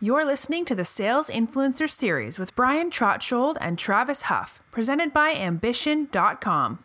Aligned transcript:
You're 0.00 0.24
listening 0.24 0.64
to 0.66 0.76
the 0.76 0.84
Sales 0.84 1.28
Influencer 1.28 1.90
Series 1.90 2.38
with 2.38 2.54
Brian 2.54 2.88
Trotschold 2.88 3.56
and 3.60 3.76
Travis 3.76 4.22
Huff, 4.22 4.62
presented 4.70 5.12
by 5.12 5.30
Ambition.com. 5.30 6.84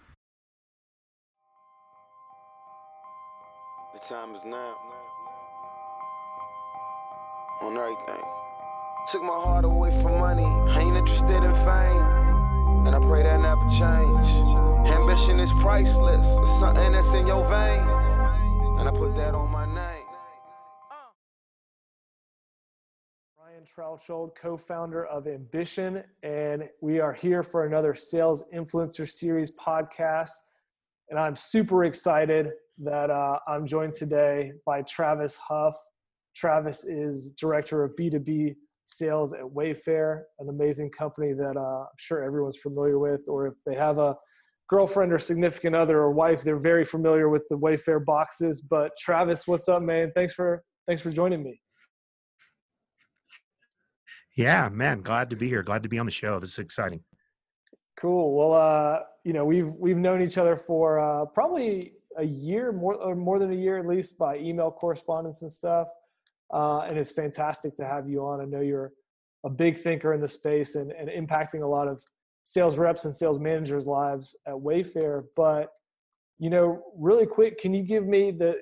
The 3.94 4.00
time 4.00 4.34
is 4.34 4.44
now. 4.44 4.76
On 7.62 7.78
everything. 7.78 8.24
Took 9.12 9.22
my 9.22 9.40
heart 9.46 9.66
away 9.66 9.92
from 10.02 10.18
money. 10.18 10.42
I 10.72 10.80
ain't 10.80 10.98
interested 10.98 11.44
in 11.44 11.54
fame. 11.54 12.88
And 12.88 12.96
I 12.96 13.00
pray 13.00 13.22
that 13.22 13.40
never 13.40 13.62
change. 13.70 14.26
Ambition 14.90 15.40
is 15.40 15.52
priceless. 15.62 16.36
It's 16.40 16.60
something 16.60 16.94
that's 16.94 17.14
in 17.14 17.28
your 17.28 17.44
veins. 17.44 18.08
And 18.80 18.90
I 18.90 18.92
put 18.92 19.16
that 19.18 19.36
on 19.36 19.52
my 19.52 19.68
name. 19.68 20.03
Brian 23.76 23.98
Troutschuld, 24.00 24.36
co-founder 24.36 25.06
of 25.06 25.28
Ambition, 25.28 26.04
and 26.24 26.68
we 26.82 27.00
are 27.00 27.14
here 27.14 27.44
for 27.44 27.66
another 27.66 27.96
Sales 27.96 28.44
Influencer 28.54 29.10
Series 29.10 29.52
podcast. 29.52 30.32
And 31.10 31.20
I'm 31.20 31.36
super 31.36 31.86
excited 31.86 32.50
that 32.80 33.10
uh, 33.10 33.40
I'm 33.48 33.68
joined 33.68 33.94
today 33.94 34.54
by 34.66 34.82
Travis 34.84 35.38
Huff. 35.38 35.76
Travis 36.36 36.84
is 36.86 37.32
director 37.32 37.84
of 37.84 37.96
B2B 38.00 38.56
sales 38.86 39.34
at 39.34 39.44
Wayfair, 39.44 40.24
an 40.40 40.50
amazing 40.50 40.90
company 40.90 41.34
that 41.34 41.56
uh, 41.56 41.82
I'm 41.82 41.98
sure 41.98 42.24
everyone's 42.24 42.58
familiar 42.58 43.00
with, 43.00 43.22
or 43.28 43.48
if 43.48 43.54
they 43.66 43.76
have 43.76 43.98
a 43.98 44.16
girlfriend 44.68 45.14
or 45.14 45.20
significant 45.20 45.76
other 45.76 46.00
or 46.00 46.12
wife, 46.12 46.44
they're 46.44 46.58
very 46.58 46.86
familiar 46.86 47.30
with 47.30 47.44
the 47.50 47.58
Wayfair 47.58 48.04
boxes. 48.04 48.62
But 48.62 48.92
Travis, 48.98 49.48
what's 49.48 49.70
up, 49.70 49.84
man? 49.84 50.12
Thanks 50.16 50.34
for 50.34 50.64
thanks 50.88 51.02
for 51.02 51.12
joining 51.12 51.44
me. 51.44 51.60
Yeah, 54.36 54.70
man, 54.70 55.02
glad 55.02 55.30
to 55.30 55.36
be 55.36 55.48
here. 55.48 55.62
Glad 55.62 55.84
to 55.84 55.90
be 55.90 56.00
on 56.00 56.06
the 56.06 56.12
show. 56.12 56.40
This 56.40 56.54
is 56.54 56.60
exciting. 56.60 57.02
Cool. 58.00 58.36
Well, 58.36 58.54
uh, 58.54 59.00
you 59.24 59.34
know, 59.34 59.46
we've 59.46 59.72
we've 59.74 59.98
known 59.98 60.22
each 60.22 60.38
other 60.38 60.56
for 60.56 61.00
uh, 61.00 61.26
probably 61.26 61.94
a 62.18 62.26
year, 62.26 62.72
more 62.72 62.96
or 62.96 63.16
more 63.16 63.40
than 63.40 63.52
a 63.52 63.56
year 63.56 63.78
at 63.78 63.86
least, 63.86 64.18
by 64.18 64.38
email 64.38 64.72
correspondence 64.72 65.42
and 65.42 65.52
stuff. 65.52 65.88
Uh, 66.52 66.80
and 66.80 66.98
it's 66.98 67.12
fantastic 67.12 67.76
to 67.76 67.86
have 67.86 68.10
you 68.10 68.24
on. 68.26 68.42
I 68.42 68.46
know 68.46 68.62
you're 68.62 68.92
a 69.46 69.50
big 69.50 69.78
thinker 69.78 70.14
in 70.14 70.22
the 70.22 70.28
space 70.28 70.76
and, 70.76 70.92
and 70.92 71.10
impacting 71.10 71.64
a 71.64 71.68
lot 71.68 71.88
of 71.88 72.02
sales 72.44 72.78
reps 72.78 73.06
and 73.06 73.16
sales 73.16 73.40
managers' 73.40 73.86
lives 73.86 74.36
at 74.48 74.54
Wayfair. 74.54 75.22
But 75.36 75.70
you 76.40 76.50
know, 76.50 76.84
really 76.98 77.28
quick, 77.28 77.60
can 77.60 77.74
you 77.74 77.84
give 77.84 78.06
me 78.08 78.32
the 78.32 78.56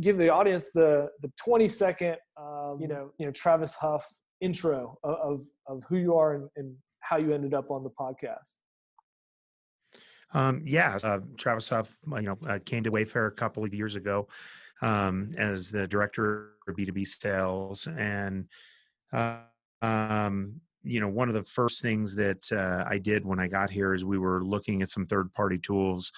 give 0.00 0.16
the 0.16 0.30
audience 0.30 0.70
the 0.72 1.08
the 1.20 1.30
20 1.36 1.68
second, 1.68 2.16
um, 2.40 2.78
you 2.80 2.88
know, 2.88 3.12
you 3.18 3.26
know, 3.26 3.32
Travis 3.32 3.74
Huff 3.74 4.06
intro 4.40 4.98
of 5.02 5.42
of 5.66 5.84
who 5.88 5.96
you 5.96 6.16
are 6.16 6.34
and, 6.34 6.48
and 6.56 6.74
how 7.00 7.16
you 7.16 7.32
ended 7.32 7.54
up 7.54 7.70
on 7.70 7.82
the 7.82 7.90
podcast? 7.90 8.56
Um, 10.34 10.62
yeah, 10.64 10.98
uh, 11.02 11.20
Travis 11.36 11.68
Huff, 11.70 11.96
you 12.06 12.22
know, 12.22 12.38
uh, 12.46 12.58
came 12.64 12.82
to 12.82 12.90
Wayfair 12.90 13.28
a 13.28 13.32
couple 13.32 13.64
of 13.64 13.72
years 13.72 13.94
ago 13.94 14.28
um, 14.82 15.30
as 15.36 15.70
the 15.70 15.86
director 15.86 16.50
of 16.68 16.76
B2B 16.76 17.06
sales. 17.06 17.86
And, 17.86 18.46
uh, 19.12 19.38
um, 19.80 20.60
you 20.82 21.00
know, 21.00 21.08
one 21.08 21.28
of 21.28 21.34
the 21.34 21.44
first 21.44 21.82
things 21.82 22.14
that 22.16 22.50
uh, 22.52 22.84
I 22.88 22.98
did 22.98 23.24
when 23.24 23.40
I 23.40 23.48
got 23.48 23.70
here 23.70 23.94
is 23.94 24.04
we 24.04 24.18
were 24.18 24.44
looking 24.44 24.82
at 24.82 24.90
some 24.90 25.06
third 25.06 25.32
party 25.32 25.58
tools 25.58 26.12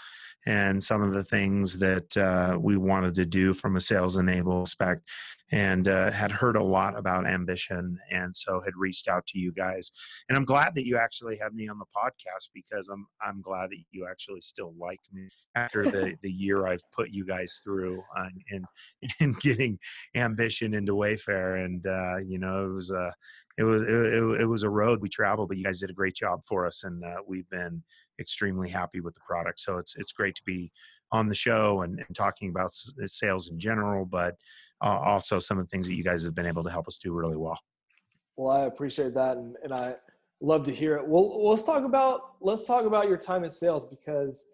and 0.47 0.83
some 0.83 1.03
of 1.03 1.13
the 1.13 1.25
things 1.25 1.79
that 1.79 2.17
uh, 2.17 2.59
we 2.59 2.77
wanted 2.77 3.15
to 3.15 3.27
do 3.27 3.53
from 3.53 3.77
a 3.77 3.81
sales 3.81 4.17
enable 4.17 4.63
aspect 4.63 5.09
and 5.53 5.89
uh, 5.89 6.11
had 6.11 6.31
heard 6.31 6.57
a 6.57 6.63
lot 6.63 6.97
about 6.97 7.27
ambition 7.27 7.99
and 8.11 8.35
so 8.37 8.61
had 8.61 8.75
reached 8.77 9.09
out 9.09 9.27
to 9.27 9.39
you 9.39 9.53
guys 9.53 9.91
and 10.29 10.37
i'm 10.37 10.45
glad 10.45 10.75
that 10.75 10.87
you 10.87 10.97
actually 10.97 11.37
have 11.37 11.55
me 11.55 11.69
on 11.69 11.79
the 11.79 11.85
podcast 11.97 12.51
because 12.55 12.89
i'm 12.89 13.07
i'm 13.23 13.41
glad 13.41 13.71
that 13.71 13.79
you 13.91 14.07
actually 14.09 14.41
still 14.41 14.75
like 14.79 15.01
me 15.13 15.29
after 15.55 15.85
the 15.85 16.15
the 16.23 16.31
year 16.31 16.67
i've 16.67 16.83
put 16.93 17.11
you 17.11 17.25
guys 17.25 17.61
through 17.65 18.03
uh, 18.19 18.29
in 18.51 18.65
in 19.21 19.33
getting 19.41 19.79
ambition 20.15 20.75
into 20.75 20.93
wayfair 20.93 21.65
and 21.65 21.87
uh, 21.87 22.17
you 22.19 22.39
know 22.39 22.65
it 22.65 22.75
was 22.75 22.91
a 22.91 23.13
it 23.59 23.65
was 23.65 23.83
it, 23.83 24.41
it, 24.41 24.47
was 24.47 24.63
a 24.63 24.71
road 24.71 25.03
we 25.03 25.09
traveled 25.09 25.49
but 25.49 25.59
you 25.59 25.65
guys 25.65 25.81
did 25.81 25.91
a 25.91 25.95
great 25.95 26.15
job 26.15 26.41
for 26.47 26.67
us 26.67 26.85
and 26.85 27.05
uh, 27.05 27.17
we've 27.27 27.49
been 27.51 27.83
extremely 28.21 28.69
happy 28.69 29.01
with 29.01 29.15
the 29.15 29.21
product. 29.27 29.59
So 29.59 29.79
it's 29.79 29.97
it's 29.97 30.13
great 30.13 30.37
to 30.37 30.43
be 30.45 30.71
on 31.11 31.29
the 31.29 31.35
show 31.35 31.83
and, 31.83 31.99
and 31.99 32.17
talking 32.17 32.51
about 32.51 32.71
sales 32.73 33.51
in 33.51 33.59
general, 33.59 34.05
but 34.05 34.37
uh, 34.83 34.99
also 35.05 35.39
some 35.39 35.59
of 35.59 35.65
the 35.67 35.69
things 35.69 35.87
that 35.87 35.95
you 35.95 36.05
guys 36.05 36.25
have 36.25 36.35
been 36.35 36.47
able 36.47 36.63
to 36.63 36.71
help 36.71 36.89
us 36.89 36.97
do 36.97 37.13
really 37.13 37.37
well. 37.37 37.59
Well, 38.37 38.57
I 38.57 38.65
appreciate 38.65 39.15
that, 39.15 39.37
and, 39.37 39.57
and 39.63 39.73
I 39.73 39.97
love 40.41 40.65
to 40.65 40.75
hear 40.75 40.97
it. 40.97 41.07
Well, 41.07 41.49
let's 41.49 41.65
talk 41.65 41.85
about 41.85 42.37
let's 42.41 42.65
talk 42.65 42.85
about 42.85 43.09
your 43.09 43.19
time 43.19 43.45
in 43.45 43.51
sales 43.51 43.85
because 43.85 44.47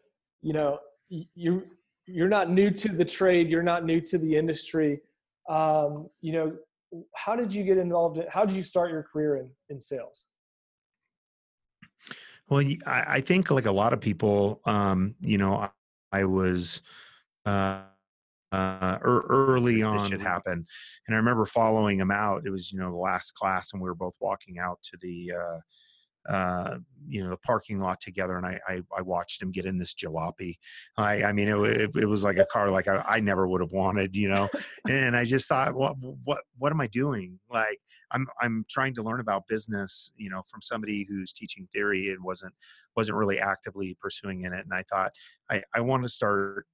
you 0.42 0.52
know 0.52 0.78
you 1.08 1.64
you're 2.06 2.28
not 2.28 2.50
new 2.50 2.70
to 2.70 2.88
the 2.88 3.04
trade, 3.04 3.48
you're 3.48 3.62
not 3.62 3.84
new 3.84 4.00
to 4.00 4.18
the 4.18 4.36
industry. 4.36 5.00
Um, 5.48 6.08
you 6.20 6.32
know, 6.32 6.56
how 7.14 7.36
did 7.36 7.52
you 7.52 7.62
get 7.64 7.78
involved? 7.78 8.18
In, 8.18 8.24
how 8.28 8.44
did 8.44 8.56
you 8.56 8.62
start 8.62 8.90
your 8.90 9.02
career 9.02 9.36
in 9.36 9.50
in 9.68 9.80
sales? 9.80 10.26
Well, 12.48 12.64
I 12.86 13.20
think 13.20 13.50
like 13.50 13.66
a 13.66 13.72
lot 13.72 13.92
of 13.92 14.00
people, 14.00 14.60
um, 14.66 15.16
you 15.20 15.36
know, 15.36 15.68
I 16.12 16.24
was 16.24 16.80
uh, 17.44 17.82
uh, 18.52 18.98
early 19.02 19.82
on. 19.82 19.98
This 19.98 20.08
should 20.08 20.20
happen, 20.20 20.64
and 21.06 21.14
I 21.14 21.18
remember 21.18 21.46
following 21.46 22.00
him 22.00 22.10
out. 22.10 22.42
It 22.46 22.50
was 22.50 22.72
you 22.72 22.78
know 22.78 22.90
the 22.90 22.96
last 22.96 23.32
class, 23.34 23.72
and 23.72 23.82
we 23.82 23.88
were 23.88 23.94
both 23.94 24.14
walking 24.20 24.58
out 24.58 24.78
to 24.84 24.98
the. 25.00 25.32
Uh, 25.32 25.58
uh, 26.28 26.78
you 27.06 27.22
know 27.22 27.30
the 27.30 27.36
parking 27.36 27.78
lot 27.78 28.00
together, 28.00 28.36
and 28.36 28.44
I, 28.44 28.58
I, 28.66 28.80
I 28.96 29.02
watched 29.02 29.40
him 29.40 29.52
get 29.52 29.64
in 29.64 29.78
this 29.78 29.94
jalopy. 29.94 30.56
I 30.96 31.22
I 31.22 31.32
mean 31.32 31.46
it 31.46 31.56
it, 31.56 31.90
it 31.94 32.06
was 32.06 32.24
like 32.24 32.38
a 32.38 32.46
car 32.46 32.68
like 32.68 32.88
I, 32.88 33.00
I 33.06 33.20
never 33.20 33.46
would 33.46 33.60
have 33.60 33.70
wanted, 33.70 34.16
you 34.16 34.28
know. 34.28 34.48
and 34.88 35.16
I 35.16 35.24
just 35.24 35.48
thought, 35.48 35.74
what 35.74 35.94
what 36.24 36.42
what 36.58 36.72
am 36.72 36.80
I 36.80 36.88
doing? 36.88 37.38
Like 37.48 37.78
I'm 38.10 38.26
I'm 38.40 38.64
trying 38.68 38.94
to 38.94 39.02
learn 39.02 39.20
about 39.20 39.46
business, 39.46 40.12
you 40.16 40.30
know, 40.30 40.42
from 40.50 40.62
somebody 40.62 41.06
who's 41.08 41.32
teaching 41.32 41.68
theory 41.72 42.10
and 42.10 42.22
wasn't 42.22 42.54
wasn't 42.96 43.18
really 43.18 43.38
actively 43.38 43.96
pursuing 44.00 44.42
in 44.42 44.52
it. 44.52 44.64
And 44.64 44.74
I 44.74 44.82
thought 44.90 45.12
I 45.50 45.62
I 45.74 45.80
want 45.80 46.02
to 46.02 46.08
start 46.08 46.66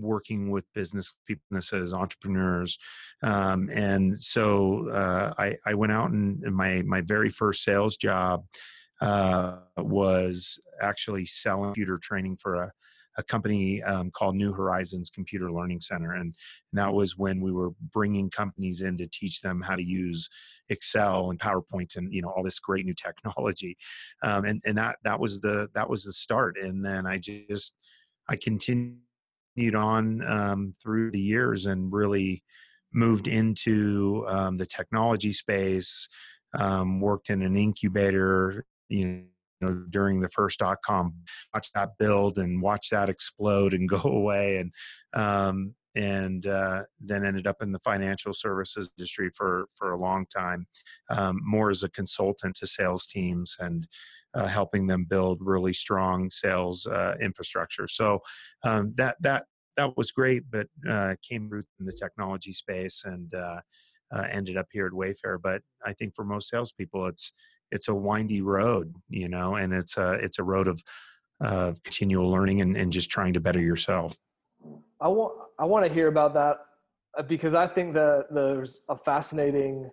working 0.00 0.50
with 0.50 0.64
business 0.74 1.14
businesses, 1.26 1.92
entrepreneurs, 1.92 2.78
um, 3.22 3.68
and 3.72 4.16
so 4.16 4.88
uh, 4.90 5.34
I, 5.38 5.56
I 5.66 5.74
went 5.74 5.92
out 5.92 6.10
and, 6.10 6.40
my 6.54 6.82
my 6.82 7.00
very 7.00 7.30
first 7.30 7.62
sales 7.62 7.96
job 7.96 8.44
uh, 9.00 9.58
was 9.76 10.58
actually 10.80 11.26
selling 11.26 11.70
computer 11.70 11.98
training 11.98 12.36
for 12.40 12.54
a 12.56 12.72
a 13.16 13.22
company 13.22 13.82
um, 13.82 14.10
called 14.10 14.36
New 14.36 14.52
Horizons 14.52 15.10
Computer 15.10 15.50
Learning 15.50 15.80
Center, 15.80 16.12
and, 16.12 16.22
and, 16.22 16.34
that 16.74 16.92
was 16.92 17.16
when 17.16 17.40
we 17.40 17.52
were 17.52 17.70
bringing 17.92 18.30
companies 18.30 18.82
in 18.82 18.96
to 18.98 19.06
teach 19.06 19.40
them 19.40 19.62
how 19.62 19.74
to 19.74 19.82
use 19.82 20.28
Excel 20.68 21.30
and 21.30 21.38
PowerPoint 21.38 21.96
and 21.96 22.12
you 22.12 22.22
know 22.22 22.28
all 22.28 22.42
this 22.42 22.58
great 22.58 22.84
new 22.84 22.94
technology, 22.94 23.76
um, 24.22 24.44
and 24.44 24.60
and 24.64 24.76
that 24.78 24.96
that 25.04 25.18
was 25.18 25.40
the 25.40 25.68
that 25.74 25.88
was 25.88 26.04
the 26.04 26.12
start, 26.12 26.56
and 26.58 26.84
then 26.84 27.06
I 27.06 27.18
just 27.18 27.74
I 28.28 28.36
continued 28.36 28.98
on 29.74 30.22
um, 30.26 30.74
through 30.82 31.10
the 31.10 31.20
years 31.20 31.66
and 31.66 31.92
really 31.92 32.42
moved 32.92 33.28
into 33.28 34.24
um, 34.28 34.56
the 34.56 34.66
technology 34.66 35.32
space, 35.32 36.08
um, 36.58 37.00
worked 37.00 37.30
in 37.30 37.42
an 37.42 37.56
incubator, 37.56 38.64
you 38.88 39.24
know 39.60 39.84
during 39.90 40.20
the 40.20 40.28
first 40.28 40.58
dot 40.58 40.78
com 40.84 41.14
watch 41.54 41.70
that 41.72 41.90
build 41.98 42.38
and 42.38 42.60
watch 42.60 42.90
that 42.90 43.08
explode 43.08 43.72
and 43.74 43.88
go 43.88 44.00
away 44.02 44.58
and 44.58 44.72
um, 45.14 45.74
and 45.94 46.46
uh, 46.46 46.82
then 47.00 47.24
ended 47.24 47.46
up 47.46 47.62
in 47.62 47.72
the 47.72 47.78
financial 47.78 48.34
services 48.34 48.92
industry 48.98 49.30
for 49.34 49.66
for 49.74 49.92
a 49.92 49.98
long 49.98 50.26
time 50.26 50.66
um, 51.10 51.40
more 51.42 51.70
as 51.70 51.82
a 51.82 51.88
consultant 51.88 52.54
to 52.56 52.66
sales 52.66 53.06
teams 53.06 53.56
and 53.58 53.86
uh, 54.36 54.46
helping 54.46 54.86
them 54.86 55.04
build 55.04 55.38
really 55.40 55.72
strong 55.72 56.30
sales 56.30 56.86
uh, 56.86 57.14
infrastructure 57.20 57.88
so 57.88 58.20
um, 58.64 58.92
that 58.96 59.16
that 59.20 59.44
that 59.76 59.96
was 59.96 60.12
great 60.12 60.42
but 60.50 60.66
uh, 60.88 61.14
came 61.28 61.48
root 61.48 61.66
in 61.80 61.86
the 61.86 61.92
technology 61.92 62.52
space 62.52 63.02
and 63.04 63.34
uh, 63.34 63.60
uh, 64.14 64.24
ended 64.30 64.56
up 64.56 64.66
here 64.70 64.86
at 64.86 64.92
wayfair 64.92 65.38
but 65.42 65.62
i 65.84 65.92
think 65.92 66.14
for 66.14 66.24
most 66.24 66.48
salespeople 66.48 67.06
it's 67.06 67.32
it's 67.70 67.88
a 67.88 67.94
windy 67.94 68.40
road, 68.40 68.94
you 69.08 69.28
know, 69.28 69.56
and 69.56 69.72
it's 69.72 69.96
a 69.96 70.12
it's 70.14 70.38
a 70.38 70.42
road 70.42 70.68
of 70.68 70.82
uh, 71.40 71.72
continual 71.84 72.30
learning 72.30 72.62
and, 72.62 72.76
and 72.76 72.92
just 72.92 73.10
trying 73.10 73.32
to 73.34 73.40
better 73.40 73.60
yourself. 73.60 74.16
I 75.00 75.08
want 75.08 75.34
I 75.58 75.64
want 75.64 75.86
to 75.86 75.92
hear 75.92 76.08
about 76.08 76.34
that 76.34 76.58
uh, 77.18 77.22
because 77.22 77.54
I 77.54 77.66
think 77.66 77.94
that 77.94 78.26
there's 78.30 78.78
a 78.88 78.96
fascinating, 78.96 79.90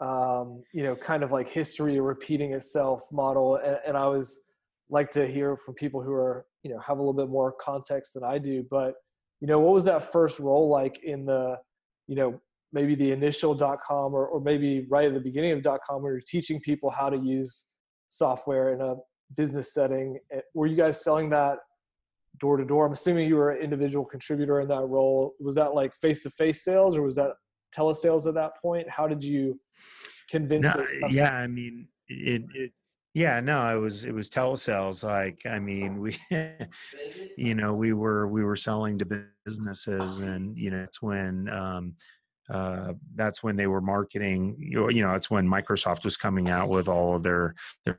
um, 0.00 0.62
you 0.72 0.82
know, 0.82 0.96
kind 0.96 1.22
of 1.22 1.32
like 1.32 1.48
history 1.48 2.00
repeating 2.00 2.52
itself 2.52 3.02
model, 3.12 3.56
and, 3.56 3.78
and 3.86 3.96
I 3.96 4.06
was 4.06 4.40
like 4.88 5.10
to 5.10 5.26
hear 5.26 5.56
from 5.56 5.74
people 5.74 6.02
who 6.02 6.12
are 6.12 6.46
you 6.62 6.70
know 6.70 6.78
have 6.80 6.98
a 6.98 7.00
little 7.00 7.14
bit 7.14 7.28
more 7.28 7.52
context 7.52 8.14
than 8.14 8.24
I 8.24 8.38
do. 8.38 8.64
But 8.70 8.94
you 9.40 9.46
know, 9.46 9.58
what 9.58 9.74
was 9.74 9.84
that 9.84 10.12
first 10.12 10.38
role 10.38 10.68
like 10.68 11.02
in 11.02 11.24
the, 11.24 11.56
you 12.06 12.14
know, 12.14 12.40
maybe 12.72 12.94
the 12.94 13.10
initial 13.10 13.54
dot 13.54 13.78
com 13.86 14.14
or, 14.14 14.26
or 14.26 14.40
maybe 14.40 14.86
right 14.90 15.08
at 15.08 15.14
the 15.14 15.20
beginning 15.20 15.52
of 15.52 15.62
dot 15.62 15.80
com 15.88 16.02
where 16.02 16.12
you're 16.12 16.22
teaching 16.26 16.60
people 16.60 16.90
how 16.90 17.10
to 17.10 17.16
use 17.16 17.66
software 18.08 18.74
in 18.74 18.80
a 18.80 18.94
business 19.36 19.72
setting? 19.72 20.18
Eh, 20.32 20.40
were 20.54 20.66
you 20.66 20.76
guys 20.76 21.02
selling 21.02 21.30
that 21.30 21.58
door 22.38 22.56
to 22.56 22.64
door 22.64 22.86
i'm 22.86 22.92
assuming 22.92 23.28
you 23.28 23.34
were 23.34 23.50
an 23.50 23.62
individual 23.62 24.04
contributor 24.04 24.60
in 24.60 24.68
that 24.68 24.82
role. 24.82 25.34
Was 25.40 25.56
that 25.56 25.74
like 25.74 25.94
face 25.96 26.22
to 26.22 26.30
face 26.30 26.64
sales 26.64 26.96
or 26.96 27.02
was 27.02 27.16
that 27.16 27.32
telesales 27.76 28.26
at 28.26 28.34
that 28.34 28.52
point 28.60 28.88
how 28.88 29.06
did 29.06 29.22
you 29.22 29.58
convince 30.28 30.64
no, 30.64 30.86
yeah 31.08 31.34
i 31.34 31.46
mean 31.46 31.86
it, 32.08 32.44
it 32.54 32.72
yeah, 33.12 33.40
no, 33.40 33.76
it 33.76 33.80
was 33.80 34.04
it 34.04 34.14
was 34.14 34.30
telesales. 34.30 35.02
Like, 35.02 35.40
I 35.44 35.58
mean, 35.58 35.98
we, 35.98 36.16
you 37.36 37.56
know, 37.56 37.74
we 37.74 37.92
were 37.92 38.28
we 38.28 38.44
were 38.44 38.54
selling 38.54 38.98
to 38.98 39.24
businesses, 39.44 40.20
and 40.20 40.56
you 40.56 40.70
know, 40.70 40.78
it's 40.78 41.02
when 41.02 41.48
um, 41.48 41.94
uh, 42.48 42.92
that's 43.16 43.42
when 43.42 43.56
they 43.56 43.66
were 43.66 43.80
marketing. 43.80 44.56
You 44.60 45.02
know, 45.02 45.14
it's 45.14 45.30
when 45.30 45.48
Microsoft 45.48 46.04
was 46.04 46.16
coming 46.16 46.50
out 46.50 46.68
with 46.68 46.86
all 46.86 47.16
of 47.16 47.24
their 47.24 47.56
their 47.84 47.98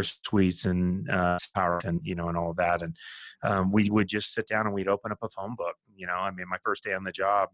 suites 0.00 0.64
and 0.64 1.08
uh, 1.10 1.36
power 1.54 1.78
and 1.84 2.00
you 2.02 2.14
know 2.14 2.28
and 2.28 2.36
all 2.36 2.50
of 2.50 2.56
that 2.56 2.82
and 2.82 2.96
um, 3.44 3.70
we 3.70 3.90
would 3.90 4.08
just 4.08 4.32
sit 4.32 4.48
down 4.48 4.66
and 4.66 4.74
we'd 4.74 4.88
open 4.88 5.12
up 5.12 5.18
a 5.22 5.28
phone 5.28 5.54
book 5.56 5.76
you 5.94 6.04
know 6.04 6.14
i 6.14 6.32
mean 6.32 6.48
my 6.48 6.56
first 6.64 6.82
day 6.82 6.92
on 6.92 7.04
the 7.04 7.12
job 7.12 7.48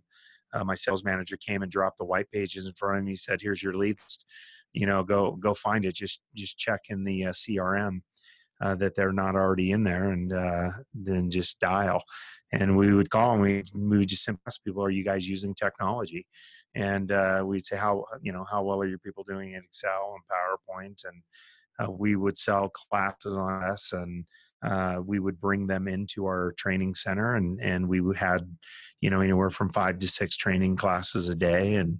uh, 0.52 0.64
my 0.64 0.74
sales 0.74 1.04
manager 1.04 1.36
came 1.36 1.62
and 1.62 1.70
dropped 1.70 1.98
the 1.98 2.04
white 2.04 2.30
pages 2.30 2.66
in 2.66 2.72
front 2.74 2.98
of 2.98 3.04
me 3.04 3.16
said 3.16 3.40
here's 3.40 3.62
your 3.62 3.74
lead 3.74 3.96
list. 4.04 4.26
You 4.72 4.86
know 4.86 5.02
go 5.02 5.32
go 5.32 5.54
find 5.54 5.84
it. 5.84 5.94
Just 5.94 6.20
just 6.34 6.58
check 6.58 6.80
in 6.88 7.04
the 7.04 7.26
uh, 7.26 7.30
crm 7.30 8.00
uh, 8.60 8.74
that 8.76 8.94
they're 8.94 9.12
not 9.12 9.34
already 9.34 9.70
in 9.70 9.84
there 9.84 10.10
and 10.10 10.32
uh, 10.32 10.70
then 10.94 11.30
just 11.30 11.60
dial. 11.60 12.02
And 12.52 12.76
we 12.76 12.92
would 12.92 13.10
call 13.10 13.32
and 13.32 13.40
we, 13.40 13.64
we 13.74 13.98
would 13.98 14.08
just 14.08 14.28
ask 14.46 14.62
people 14.64 14.84
are 14.84 14.90
you 14.90 15.04
guys 15.04 15.28
using 15.28 15.54
technology? 15.54 16.26
And 16.74 17.10
uh, 17.10 17.42
we'd 17.44 17.64
say 17.64 17.76
how 17.76 18.04
you 18.20 18.32
know 18.32 18.44
how 18.48 18.62
well 18.62 18.80
are 18.80 18.86
your 18.86 18.98
people 18.98 19.24
doing 19.26 19.52
in 19.52 19.62
excel 19.64 20.14
and 20.14 20.24
powerpoint? 20.30 21.04
And 21.04 21.22
uh, 21.80 21.90
we 21.90 22.16
would 22.16 22.36
sell 22.36 22.68
classes 22.68 23.36
on 23.36 23.62
us 23.62 23.92
and 23.92 24.24
uh, 24.62 25.00
we 25.04 25.18
would 25.18 25.40
bring 25.40 25.66
them 25.66 25.88
into 25.88 26.26
our 26.26 26.52
training 26.58 26.94
center 26.94 27.36
and 27.36 27.60
and 27.60 27.88
we 27.88 28.02
had 28.14 28.56
you 29.00 29.10
know 29.10 29.20
anywhere 29.20 29.50
from 29.50 29.70
five 29.70 29.98
to 29.98 30.08
six 30.08 30.36
training 30.36 30.76
classes 30.76 31.28
a 31.28 31.34
day 31.34 31.76
and 31.76 31.98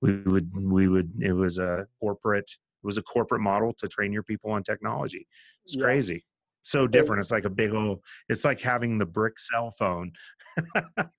we 0.00 0.16
would 0.22 0.50
we 0.56 0.88
would 0.88 1.10
it 1.20 1.32
was 1.32 1.58
a 1.58 1.86
corporate 2.00 2.50
it 2.50 2.86
was 2.86 2.98
a 2.98 3.02
corporate 3.02 3.40
model 3.40 3.72
to 3.74 3.88
train 3.88 4.12
your 4.12 4.24
people 4.24 4.50
on 4.50 4.64
technology. 4.64 5.28
It's 5.64 5.76
yeah. 5.76 5.84
crazy. 5.84 6.24
So 6.62 6.86
different. 6.86 7.20
It's 7.20 7.30
like 7.30 7.44
a 7.44 7.50
big 7.50 7.72
old 7.72 8.00
it's 8.28 8.44
like 8.44 8.60
having 8.60 8.98
the 8.98 9.06
brick 9.06 9.38
cell 9.38 9.72
phone. 9.78 10.12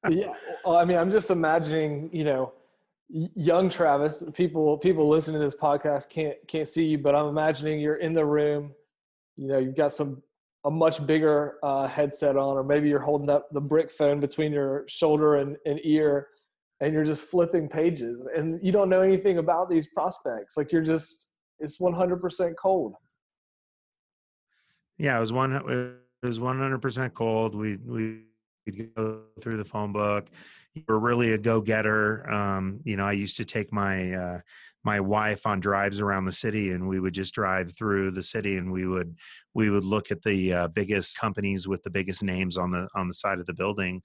Yeah 0.10 0.34
well, 0.64 0.78
i 0.78 0.86
mean 0.86 0.98
i'm 0.98 1.12
just 1.12 1.32
imagining 1.32 2.10
you 2.14 2.24
know 2.24 2.54
young 3.10 3.70
travis 3.70 4.24
people 4.34 4.78
people 4.78 5.08
listening 5.08 5.40
to 5.40 5.46
this 5.46 5.56
podcast 5.56 6.10
can't 6.10 6.36
can't 6.48 6.68
see 6.68 6.86
you 6.86 6.98
but 6.98 7.16
i'm 7.16 7.28
imagining 7.28 7.80
you're 7.80 7.96
in 7.96 8.14
the 8.14 8.26
room 8.26 8.74
you 9.36 9.48
know 9.48 9.58
you've 9.58 9.76
got 9.76 9.92
some 9.92 10.22
a 10.66 10.72
much 10.72 11.06
bigger 11.06 11.58
uh, 11.64 11.88
headset 11.88 12.38
on 12.38 12.58
or 12.58 12.64
maybe 12.64 12.88
you're 12.88 13.00
holding 13.00 13.30
up 13.30 13.48
the 13.52 13.62
brick 13.62 13.92
phone 13.92 14.20
between 14.20 14.54
your 14.54 14.86
shoulder 14.88 15.36
and, 15.36 15.58
and 15.66 15.80
ear 15.84 16.28
and 16.80 16.94
you're 16.94 17.04
just 17.04 17.24
flipping 17.24 17.68
pages 17.68 18.28
and 18.36 18.60
you 18.64 18.72
don't 18.72 18.90
know 18.90 19.02
anything 19.02 19.38
about 19.38 19.70
these 19.70 19.88
prospects. 19.88 20.56
Like 20.58 20.72
you're 20.72 20.84
just 20.84 21.32
it's 21.60 21.80
100% 21.80 22.54
cold. 22.62 22.96
Yeah 24.98 25.18
it 25.18 25.20
was 25.20 25.34
one 25.34 25.54
it 25.54 26.26
was 26.26 26.40
100% 26.40 27.14
cold. 27.14 27.56
We 27.56 27.78
we 27.86 28.22
go 28.96 29.24
through 29.42 29.58
the 29.58 29.66
phone 29.66 29.92
book 29.92 30.28
you 30.74 30.84
were 30.88 31.00
really 31.00 31.34
a 31.34 31.38
go-getter. 31.38 32.30
Um, 32.32 32.80
you 32.84 32.98
know 32.98 33.06
i 33.06 33.12
used 33.12 33.38
to 33.38 33.46
take 33.46 33.72
my 33.72 34.14
uh, 34.14 34.40
my 34.84 35.00
wife 35.00 35.46
on 35.46 35.60
drives 35.60 36.02
around 36.02 36.26
the 36.26 36.32
city 36.32 36.72
and 36.72 36.88
we 36.88 37.00
would 37.00 37.14
just 37.14 37.34
drive 37.34 37.74
through 37.76 38.12
the 38.12 38.24
city 38.24 38.58
and 38.58 38.72
we 38.72 38.86
would 38.86 39.16
we 39.54 39.70
would 39.70 39.86
look 39.86 40.12
at 40.12 40.22
the 40.24 40.54
uh, 40.54 40.68
biggest 40.68 41.18
companies 41.18 41.68
with 41.68 41.82
the 41.84 41.90
biggest 41.90 42.24
names 42.24 42.58
on 42.58 42.72
the 42.72 42.88
on 42.96 43.08
the 43.08 43.14
side 43.14 43.40
of 43.40 43.46
the 43.46 43.54
building. 43.54 44.02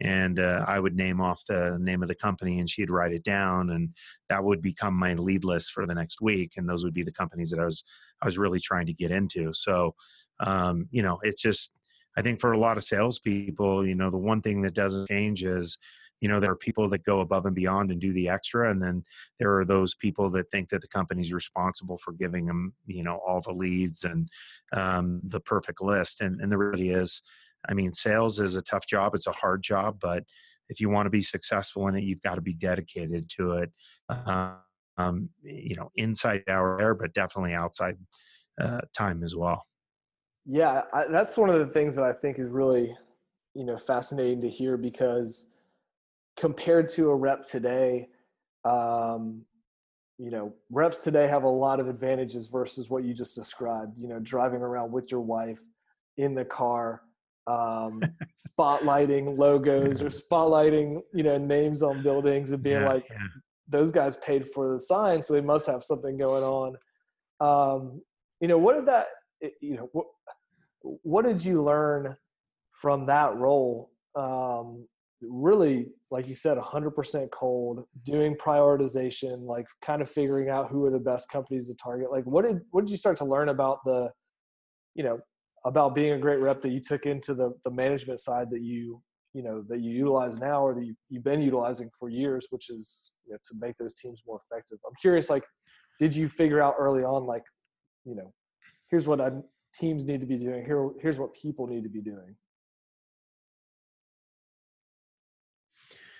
And 0.00 0.38
uh, 0.38 0.64
I 0.68 0.78
would 0.78 0.94
name 0.94 1.20
off 1.20 1.42
the 1.48 1.76
name 1.80 2.02
of 2.02 2.08
the 2.08 2.14
company 2.14 2.60
and 2.60 2.70
she'd 2.70 2.90
write 2.90 3.12
it 3.12 3.24
down 3.24 3.70
and 3.70 3.88
that 4.28 4.44
would 4.44 4.62
become 4.62 4.94
my 4.94 5.14
lead 5.14 5.42
list 5.42 5.72
for 5.72 5.86
the 5.86 5.94
next 5.94 6.20
week 6.20 6.52
and 6.56 6.68
those 6.68 6.84
would 6.84 6.94
be 6.94 7.02
the 7.02 7.10
companies 7.10 7.50
that 7.50 7.58
I 7.58 7.64
was 7.64 7.82
I 8.22 8.26
was 8.26 8.38
really 8.38 8.60
trying 8.60 8.86
to 8.86 8.92
get 8.92 9.10
into. 9.10 9.52
So 9.52 9.94
um, 10.40 10.88
you 10.90 11.02
know 11.02 11.18
it's 11.22 11.40
just 11.40 11.72
I 12.16 12.22
think 12.22 12.40
for 12.40 12.52
a 12.52 12.58
lot 12.58 12.76
of 12.76 12.84
salespeople 12.84 13.86
you 13.86 13.94
know 13.94 14.10
the 14.10 14.18
one 14.18 14.42
thing 14.42 14.62
that 14.62 14.74
doesn't 14.74 15.08
change 15.08 15.42
is 15.42 15.78
you 16.20 16.28
know 16.28 16.40
there 16.40 16.50
are 16.50 16.56
people 16.56 16.88
that 16.88 17.04
go 17.04 17.20
above 17.20 17.46
and 17.46 17.54
beyond 17.54 17.90
and 17.90 18.00
do 18.00 18.12
the 18.12 18.28
extra 18.28 18.70
and 18.70 18.82
then 18.82 19.04
there 19.38 19.56
are 19.56 19.64
those 19.64 19.94
people 19.94 20.30
that 20.30 20.50
think 20.50 20.68
that 20.68 20.80
the 20.82 20.88
company's 20.88 21.32
responsible 21.32 21.98
for 21.98 22.12
giving 22.12 22.46
them 22.46 22.72
you 22.86 23.02
know 23.02 23.20
all 23.26 23.40
the 23.40 23.52
leads 23.52 24.04
and 24.04 24.28
um, 24.72 25.20
the 25.24 25.40
perfect 25.40 25.80
list 25.80 26.20
and 26.20 26.40
and 26.40 26.50
there 26.50 26.58
really 26.58 26.90
is 26.90 27.22
I 27.68 27.74
mean, 27.74 27.92
sales 27.92 28.38
is 28.38 28.56
a 28.56 28.62
tough 28.62 28.86
job. 28.86 29.14
It's 29.14 29.26
a 29.26 29.32
hard 29.32 29.62
job, 29.62 29.98
but 30.00 30.24
if 30.68 30.80
you 30.80 30.90
want 30.90 31.06
to 31.06 31.10
be 31.10 31.22
successful 31.22 31.88
in 31.88 31.96
it, 31.96 32.04
you've 32.04 32.22
got 32.22 32.34
to 32.34 32.40
be 32.40 32.52
dedicated 32.52 33.28
to 33.36 33.52
it. 33.54 33.72
Um, 34.08 35.30
you 35.42 35.76
know, 35.76 35.90
inside 35.94 36.42
hour 36.48 36.76
there, 36.76 36.92
but 36.92 37.14
definitely 37.14 37.54
outside 37.54 37.96
uh, 38.60 38.80
time 38.96 39.22
as 39.22 39.36
well. 39.36 39.64
Yeah, 40.44 40.82
I, 40.92 41.04
that's 41.04 41.36
one 41.36 41.50
of 41.50 41.60
the 41.60 41.72
things 41.72 41.94
that 41.94 42.04
I 42.04 42.12
think 42.12 42.40
is 42.40 42.50
really, 42.50 42.96
you 43.54 43.64
know, 43.64 43.76
fascinating 43.76 44.40
to 44.40 44.48
hear 44.48 44.76
because 44.76 45.50
compared 46.38 46.88
to 46.90 47.10
a 47.10 47.14
rep 47.14 47.44
today, 47.44 48.08
um, 48.64 49.44
you 50.18 50.30
know, 50.30 50.54
reps 50.70 51.02
today 51.02 51.28
have 51.28 51.44
a 51.44 51.48
lot 51.48 51.80
of 51.80 51.88
advantages 51.88 52.48
versus 52.48 52.90
what 52.90 53.04
you 53.04 53.14
just 53.14 53.34
described. 53.34 53.98
You 53.98 54.08
know, 54.08 54.18
driving 54.20 54.62
around 54.62 54.92
with 54.92 55.10
your 55.10 55.20
wife 55.20 55.60
in 56.16 56.34
the 56.34 56.44
car, 56.44 57.02
um, 57.48 58.02
spotlighting 58.58 59.38
logos 59.38 60.02
or 60.02 60.10
spotlighting 60.10 61.00
you 61.12 61.22
know 61.22 61.38
names 61.38 61.82
on 61.82 62.02
buildings 62.02 62.52
and 62.52 62.62
being 62.62 62.82
yeah, 62.82 62.88
like 62.88 63.06
yeah. 63.10 63.16
those 63.68 63.90
guys 63.90 64.16
paid 64.18 64.46
for 64.46 64.72
the 64.72 64.80
sign 64.80 65.22
so 65.22 65.32
they 65.34 65.40
must 65.40 65.66
have 65.66 65.82
something 65.82 66.18
going 66.18 66.44
on 66.44 66.76
um, 67.40 68.02
you 68.40 68.48
know 68.48 68.58
what 68.58 68.76
did 68.76 68.86
that 68.86 69.06
you 69.60 69.76
know 69.76 69.88
what, 69.92 70.06
what 70.82 71.24
did 71.24 71.42
you 71.44 71.62
learn 71.62 72.16
from 72.70 73.06
that 73.06 73.34
role 73.36 73.90
um, 74.14 74.86
really 75.22 75.88
like 76.10 76.28
you 76.28 76.34
said 76.34 76.56
100% 76.56 77.30
cold 77.30 77.84
doing 78.04 78.36
prioritization 78.36 79.46
like 79.46 79.66
kind 79.82 80.00
of 80.00 80.10
figuring 80.10 80.48
out 80.48 80.70
who 80.70 80.84
are 80.84 80.90
the 80.90 80.98
best 80.98 81.28
companies 81.30 81.68
to 81.68 81.74
target. 81.74 82.10
Like 82.12 82.24
what 82.24 82.44
did 82.44 82.60
what 82.70 82.84
did 82.84 82.90
you 82.90 82.96
start 82.96 83.16
to 83.18 83.24
learn 83.24 83.48
about 83.48 83.78
the 83.84 84.10
you 84.94 85.02
know 85.02 85.18
about 85.64 85.94
being 85.94 86.12
a 86.12 86.18
great 86.18 86.38
rep 86.38 86.62
that 86.62 86.70
you 86.70 86.80
took 86.80 87.04
into 87.04 87.34
the, 87.34 87.52
the 87.64 87.70
management 87.70 88.20
side 88.20 88.48
that 88.50 88.62
you 88.62 89.02
you 89.34 89.42
know 89.42 89.62
that 89.68 89.80
you 89.80 89.90
utilize 89.90 90.38
now 90.38 90.62
or 90.62 90.74
that 90.74 90.84
you, 90.84 90.94
you've 91.08 91.24
been 91.24 91.42
utilizing 91.42 91.90
for 91.98 92.08
years 92.08 92.46
which 92.50 92.70
is 92.70 93.10
you 93.26 93.32
know, 93.32 93.38
to 93.42 93.54
make 93.58 93.76
those 93.76 93.94
teams 93.94 94.22
more 94.26 94.40
effective? 94.50 94.78
I'm 94.86 94.94
curious 95.00 95.28
like 95.28 95.44
did 95.98 96.14
you 96.14 96.28
figure 96.28 96.62
out 96.62 96.74
early 96.78 97.02
on 97.02 97.24
like 97.24 97.44
you 98.04 98.14
know 98.14 98.32
here's 98.90 99.06
what 99.06 99.20
I, 99.20 99.30
teams 99.74 100.06
need 100.06 100.20
to 100.20 100.26
be 100.26 100.38
doing 100.38 100.64
here 100.64 100.90
here's 101.00 101.18
what 101.18 101.34
people 101.34 101.66
need 101.66 101.82
to 101.82 101.90
be 101.90 102.00
doing 102.00 102.36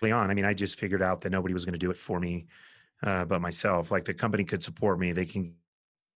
on 0.02 0.30
i 0.30 0.34
mean 0.34 0.44
i 0.44 0.54
just 0.54 0.78
figured 0.78 1.02
out 1.02 1.20
that 1.20 1.30
nobody 1.30 1.52
was 1.52 1.64
going 1.64 1.72
to 1.72 1.78
do 1.78 1.90
it 1.90 1.98
for 1.98 2.18
me 2.18 2.46
uh, 3.02 3.24
but 3.24 3.40
myself 3.40 3.90
like 3.90 4.04
the 4.04 4.14
company 4.14 4.44
could 4.44 4.62
support 4.62 4.98
me 4.98 5.12
they 5.12 5.26
can 5.26 5.54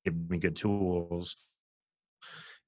give 0.05 0.15
me 0.31 0.39
good 0.39 0.57
tools 0.57 1.37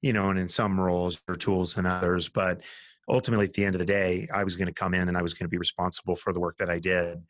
you 0.04 0.12
know, 0.12 0.28
and 0.28 0.38
in 0.38 0.48
some 0.50 0.78
roles 0.78 1.18
or 1.28 1.34
tools 1.34 1.72
than 1.72 1.86
others. 1.86 2.28
But 2.28 2.60
ultimately, 3.08 3.46
at 3.46 3.54
the 3.54 3.64
end 3.64 3.74
of 3.74 3.78
the 3.78 3.86
day, 3.86 4.28
I 4.32 4.44
was 4.44 4.54
going 4.54 4.66
to 4.66 4.74
come 4.74 4.92
in 4.92 5.08
and 5.08 5.16
I 5.16 5.22
was 5.22 5.32
going 5.32 5.46
to 5.46 5.50
be 5.50 5.56
responsible 5.56 6.14
for 6.14 6.34
the 6.34 6.40
work 6.40 6.58
that 6.58 6.68
I 6.68 6.78
did. 6.78 7.22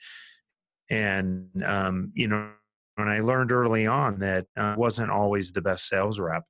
And, 0.90 1.62
um, 1.64 2.10
you 2.14 2.26
know, 2.26 2.50
and 2.98 3.08
I 3.08 3.20
learned 3.20 3.52
early 3.52 3.86
on 3.86 4.18
that 4.18 4.46
I 4.56 4.74
wasn't 4.74 5.12
always 5.12 5.52
the 5.52 5.62
best 5.62 5.86
sales 5.86 6.18
rep. 6.18 6.42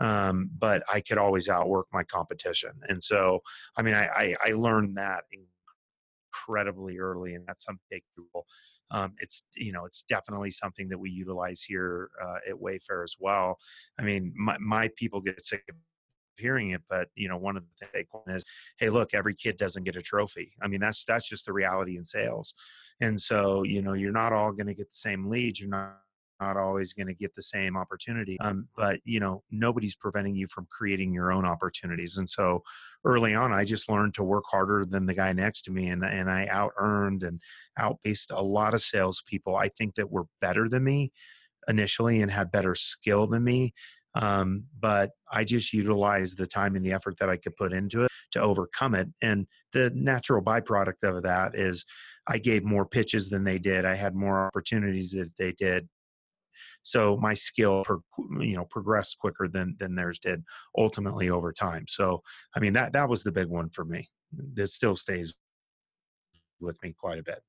Um, 0.00 0.50
but 0.58 0.82
I 0.92 1.00
could 1.00 1.16
always 1.16 1.48
outwork 1.48 1.86
my 1.92 2.02
competition. 2.02 2.72
And 2.88 3.00
so, 3.00 3.40
I 3.76 3.82
mean, 3.82 3.94
I, 3.94 4.06
I, 4.06 4.36
I 4.46 4.50
learned 4.54 4.96
that 4.96 5.24
incredibly 6.38 6.98
early, 6.98 7.34
and 7.34 7.44
that's 7.46 7.64
something 7.64 8.00
um, 8.90 9.14
it's 9.18 9.42
you 9.54 9.72
know 9.72 9.84
it's 9.84 10.02
definitely 10.02 10.50
something 10.50 10.88
that 10.88 10.98
we 10.98 11.10
utilize 11.10 11.62
here 11.62 12.10
uh, 12.22 12.36
at 12.48 12.54
Wayfair 12.54 13.04
as 13.04 13.16
well. 13.18 13.58
I 13.98 14.02
mean, 14.02 14.32
my, 14.36 14.56
my 14.58 14.90
people 14.96 15.20
get 15.20 15.44
sick 15.44 15.64
of 15.68 15.76
hearing 16.36 16.70
it, 16.70 16.82
but 16.88 17.08
you 17.14 17.28
know, 17.28 17.36
one 17.36 17.56
of 17.56 17.64
the 17.80 17.86
things 17.86 18.06
is, 18.28 18.44
hey, 18.78 18.88
look, 18.88 19.12
every 19.12 19.34
kid 19.34 19.56
doesn't 19.56 19.84
get 19.84 19.96
a 19.96 20.02
trophy. 20.02 20.52
I 20.62 20.68
mean, 20.68 20.80
that's 20.80 21.04
that's 21.04 21.28
just 21.28 21.46
the 21.46 21.52
reality 21.52 21.96
in 21.96 22.04
sales, 22.04 22.54
and 23.00 23.20
so 23.20 23.62
you 23.62 23.82
know, 23.82 23.92
you're 23.92 24.12
not 24.12 24.32
all 24.32 24.52
going 24.52 24.68
to 24.68 24.74
get 24.74 24.90
the 24.90 24.96
same 24.96 25.26
leads. 25.26 25.60
You're 25.60 25.70
not 25.70 25.98
not 26.40 26.56
always 26.56 26.92
going 26.92 27.06
to 27.06 27.14
get 27.14 27.34
the 27.34 27.42
same 27.42 27.76
opportunity 27.76 28.38
um, 28.40 28.68
but 28.76 29.00
you 29.04 29.20
know 29.20 29.42
nobody's 29.50 29.94
preventing 29.94 30.34
you 30.34 30.46
from 30.48 30.66
creating 30.70 31.12
your 31.12 31.32
own 31.32 31.44
opportunities 31.44 32.18
and 32.18 32.28
so 32.28 32.62
early 33.04 33.34
on 33.34 33.52
i 33.52 33.64
just 33.64 33.88
learned 33.88 34.14
to 34.14 34.24
work 34.24 34.44
harder 34.50 34.84
than 34.84 35.06
the 35.06 35.14
guy 35.14 35.32
next 35.32 35.62
to 35.62 35.70
me 35.70 35.88
and, 35.88 36.02
and 36.02 36.30
i 36.30 36.46
out 36.50 36.72
earned 36.78 37.22
and 37.22 37.40
outpaced 37.78 38.30
a 38.30 38.42
lot 38.42 38.74
of 38.74 38.82
salespeople 38.82 39.56
i 39.56 39.68
think 39.68 39.94
that 39.94 40.10
were 40.10 40.24
better 40.40 40.68
than 40.68 40.84
me 40.84 41.12
initially 41.68 42.22
and 42.22 42.30
had 42.30 42.50
better 42.50 42.74
skill 42.74 43.26
than 43.26 43.44
me 43.44 43.72
um, 44.14 44.64
but 44.80 45.10
i 45.30 45.44
just 45.44 45.72
utilized 45.72 46.38
the 46.38 46.46
time 46.46 46.76
and 46.76 46.84
the 46.84 46.92
effort 46.92 47.18
that 47.18 47.28
i 47.28 47.36
could 47.36 47.56
put 47.56 47.72
into 47.72 48.04
it 48.04 48.10
to 48.30 48.40
overcome 48.40 48.94
it 48.94 49.08
and 49.22 49.46
the 49.72 49.90
natural 49.94 50.42
byproduct 50.42 51.02
of 51.02 51.22
that 51.22 51.54
is 51.54 51.84
i 52.26 52.38
gave 52.38 52.64
more 52.64 52.86
pitches 52.86 53.28
than 53.28 53.44
they 53.44 53.58
did 53.58 53.84
i 53.84 53.94
had 53.94 54.14
more 54.14 54.46
opportunities 54.46 55.10
that 55.10 55.30
they 55.38 55.52
did 55.52 55.88
so 56.88 57.16
my 57.18 57.34
skill 57.34 57.84
per, 57.84 57.98
you 58.40 58.56
know 58.56 58.64
progressed 58.64 59.18
quicker 59.18 59.48
than 59.48 59.76
than 59.78 59.94
theirs 59.94 60.18
did 60.18 60.42
ultimately 60.76 61.30
over 61.30 61.52
time 61.52 61.84
so 61.88 62.22
i 62.56 62.60
mean 62.60 62.72
that 62.72 62.92
that 62.92 63.08
was 63.08 63.22
the 63.22 63.32
big 63.32 63.48
one 63.48 63.68
for 63.70 63.84
me 63.84 64.08
it 64.56 64.68
still 64.68 64.96
stays 64.96 65.34
with 66.60 66.82
me 66.82 66.94
quite 66.98 67.18
a 67.18 67.22
bit 67.22 67.42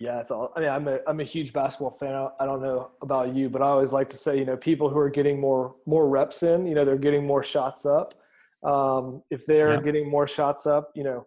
yeah, 0.00 0.18
it's 0.18 0.30
all. 0.30 0.50
I 0.56 0.60
mean, 0.60 0.70
I'm 0.70 0.88
a 0.88 0.98
I'm 1.06 1.20
a 1.20 1.24
huge 1.24 1.52
basketball 1.52 1.90
fan. 1.90 2.14
I 2.40 2.46
don't 2.46 2.62
know 2.62 2.90
about 3.02 3.34
you, 3.34 3.50
but 3.50 3.60
I 3.60 3.66
always 3.66 3.92
like 3.92 4.08
to 4.08 4.16
say, 4.16 4.38
you 4.38 4.46
know, 4.46 4.56
people 4.56 4.88
who 4.88 4.98
are 4.98 5.10
getting 5.10 5.38
more 5.38 5.74
more 5.84 6.08
reps 6.08 6.42
in, 6.42 6.66
you 6.66 6.74
know, 6.74 6.86
they're 6.86 6.96
getting 6.96 7.26
more 7.26 7.42
shots 7.42 7.84
up. 7.84 8.14
Um, 8.62 9.22
if 9.30 9.44
they're 9.44 9.74
yeah. 9.74 9.82
getting 9.82 10.08
more 10.08 10.26
shots 10.26 10.66
up, 10.66 10.90
you 10.94 11.04
know, 11.04 11.26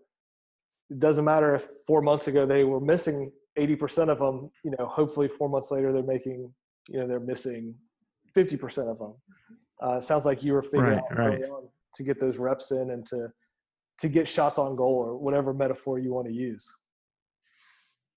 it 0.89 0.99
doesn't 0.99 1.23
matter 1.23 1.53
if 1.53 1.67
four 1.85 2.01
months 2.01 2.27
ago 2.27 2.47
they 2.47 2.63
were 2.63 2.79
missing 2.79 3.31
80% 3.59 4.09
of 4.09 4.17
them. 4.17 4.49
You 4.63 4.71
know, 4.71 4.87
hopefully 4.87 5.27
four 5.27 5.49
months 5.49 5.69
later 5.69 5.93
they're 5.93 6.01
making 6.01 6.51
you 6.87 6.99
know 6.99 7.07
they're 7.07 7.19
missing 7.19 7.75
50% 8.35 8.91
of 8.91 8.99
them 8.99 9.13
uh, 9.81 9.99
sounds 9.99 10.25
like 10.25 10.43
you 10.43 10.53
were 10.53 10.61
figuring 10.61 10.99
right, 10.99 11.03
out 11.11 11.17
right. 11.17 11.41
to 11.95 12.03
get 12.03 12.19
those 12.19 12.37
reps 12.37 12.71
in 12.71 12.91
and 12.91 13.05
to 13.07 13.29
to 13.99 14.09
get 14.09 14.27
shots 14.27 14.57
on 14.57 14.75
goal 14.75 14.95
or 14.95 15.17
whatever 15.17 15.53
metaphor 15.53 15.99
you 15.99 16.13
want 16.13 16.27
to 16.27 16.33
use. 16.33 16.73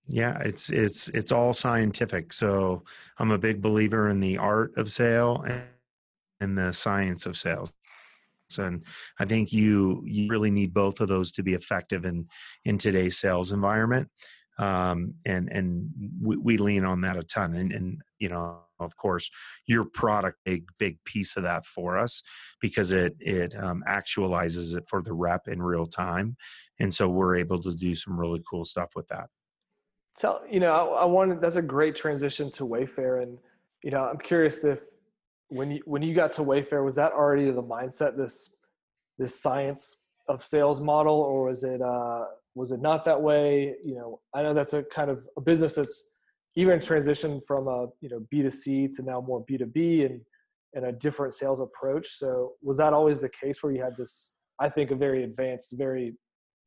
Yeah 0.06 0.38
it's 0.40 0.70
it's 0.70 1.08
it's 1.08 1.32
all 1.32 1.52
scientific. 1.52 2.32
So 2.32 2.84
i'm 3.18 3.32
a 3.32 3.38
big 3.38 3.60
believer 3.60 4.08
in 4.08 4.20
the 4.20 4.38
art 4.38 4.76
of 4.76 4.90
sale 4.90 5.44
and, 5.46 5.64
and 6.40 6.56
the 6.56 6.72
science 6.72 7.26
of 7.26 7.36
sales. 7.36 7.72
And 8.58 8.84
i 9.18 9.24
think 9.24 9.52
you 9.52 10.04
you 10.06 10.28
really 10.28 10.52
need 10.52 10.72
both 10.72 11.00
of 11.00 11.08
those 11.08 11.32
to 11.32 11.42
be 11.42 11.54
effective 11.54 12.04
in 12.04 12.28
in 12.64 12.78
today's 12.78 13.18
sales 13.18 13.50
environment 13.50 14.08
um, 14.58 15.14
and 15.24 15.50
and 15.50 15.90
we, 16.20 16.36
we, 16.36 16.56
lean 16.56 16.84
on 16.84 17.02
that 17.02 17.16
a 17.16 17.22
ton. 17.22 17.54
And, 17.54 17.72
and 17.72 18.00
you 18.18 18.28
know, 18.28 18.60
of 18.80 18.96
course, 18.96 19.30
your 19.66 19.84
product 19.84 20.38
big 20.44 20.66
big 20.78 21.02
piece 21.04 21.36
of 21.36 21.42
that 21.42 21.66
for 21.66 21.98
us 21.98 22.22
because 22.60 22.92
it 22.92 23.14
it 23.20 23.54
um, 23.56 23.84
actualizes 23.88 24.76
it 24.76 24.84
for 24.88 25.02
the 25.02 25.12
rep 25.12 25.48
in 25.48 25.62
real 25.62 25.86
time, 25.86 26.36
and 26.78 26.92
so 26.92 27.08
we're 27.08 27.36
able 27.36 27.60
to 27.62 27.74
do 27.74 27.94
some 27.94 28.18
really 28.18 28.42
cool 28.48 28.64
stuff 28.64 28.90
with 28.96 29.08
that. 29.08 29.28
Tell 30.16 30.42
you 30.50 30.60
know, 30.60 30.72
I, 30.72 31.02
I 31.02 31.04
wanted 31.04 31.40
that's 31.40 31.56
a 31.56 31.62
great 31.62 31.94
transition 31.94 32.50
to 32.52 32.66
Wayfair, 32.66 33.22
and 33.22 33.38
you 33.82 33.90
know, 33.90 34.04
I'm 34.04 34.18
curious 34.18 34.64
if 34.64 34.80
when 35.48 35.70
you 35.70 35.82
when 35.84 36.02
you 36.02 36.14
got 36.14 36.32
to 36.32 36.42
Wayfair, 36.42 36.82
was 36.84 36.94
that 36.94 37.12
already 37.12 37.50
the 37.50 37.62
mindset 37.62 38.16
this 38.16 38.56
this 39.18 39.38
science 39.38 39.98
of 40.28 40.44
sales 40.44 40.80
model, 40.80 41.14
or 41.14 41.44
was 41.44 41.62
it 41.62 41.82
uh, 41.82 42.24
was 42.56 42.72
it 42.72 42.80
not 42.80 43.04
that 43.04 43.20
way? 43.22 43.76
You 43.84 43.94
know 43.94 44.20
i 44.34 44.42
know 44.42 44.52
that's 44.52 44.72
a 44.72 44.82
kind 44.84 45.10
of 45.10 45.24
a 45.36 45.40
business 45.40 45.76
that's 45.76 46.16
even 46.56 46.80
transitioned 46.80 47.42
from 47.46 47.68
a 47.68 47.86
you 48.00 48.08
know 48.08 48.26
b2c 48.32 48.96
to 48.96 49.02
now 49.02 49.20
more 49.20 49.44
b2b 49.44 50.06
and 50.06 50.20
and 50.74 50.84
a 50.84 50.92
different 50.92 51.32
sales 51.32 51.60
approach. 51.60 52.06
So 52.18 52.52
was 52.62 52.76
that 52.76 52.92
always 52.92 53.20
the 53.20 53.30
case 53.30 53.62
where 53.62 53.72
you 53.72 53.82
had 53.82 53.96
this 53.96 54.32
i 54.58 54.68
think 54.68 54.90
a 54.90 54.96
very 54.96 55.22
advanced 55.22 55.74
very 55.76 56.14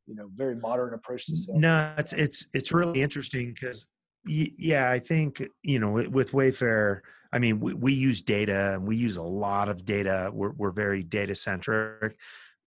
you 0.06 0.14
know 0.14 0.28
very 0.34 0.56
modern 0.56 0.94
approach 0.94 1.26
to 1.26 1.36
sales? 1.36 1.58
No 1.58 1.92
it's 1.98 2.12
it's 2.12 2.46
it's 2.54 2.72
really 2.72 3.02
interesting 3.02 3.52
because 3.52 3.86
yeah 4.26 4.90
i 4.90 4.98
think 4.98 5.42
you 5.62 5.78
know 5.78 5.90
with 5.90 6.32
wayfair 6.32 7.00
i 7.32 7.38
mean 7.38 7.58
we, 7.58 7.72
we 7.74 7.92
use 7.92 8.20
data 8.22 8.74
and 8.74 8.86
we 8.86 8.96
use 8.96 9.16
a 9.16 9.22
lot 9.22 9.68
of 9.68 9.84
data. 9.84 10.30
We're, 10.32 10.50
we're 10.50 10.72
very 10.72 11.02
data 11.02 11.34
centric 11.34 12.16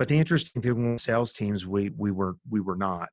but 0.03 0.09
the 0.09 0.19
interesting 0.19 0.61
thing 0.61 0.91
with 0.91 0.99
sales 0.99 1.31
teams, 1.31 1.65
we 1.65 1.89
we 1.95 2.11
were 2.11 2.35
we 2.49 2.59
were 2.59 2.75
not. 2.75 3.07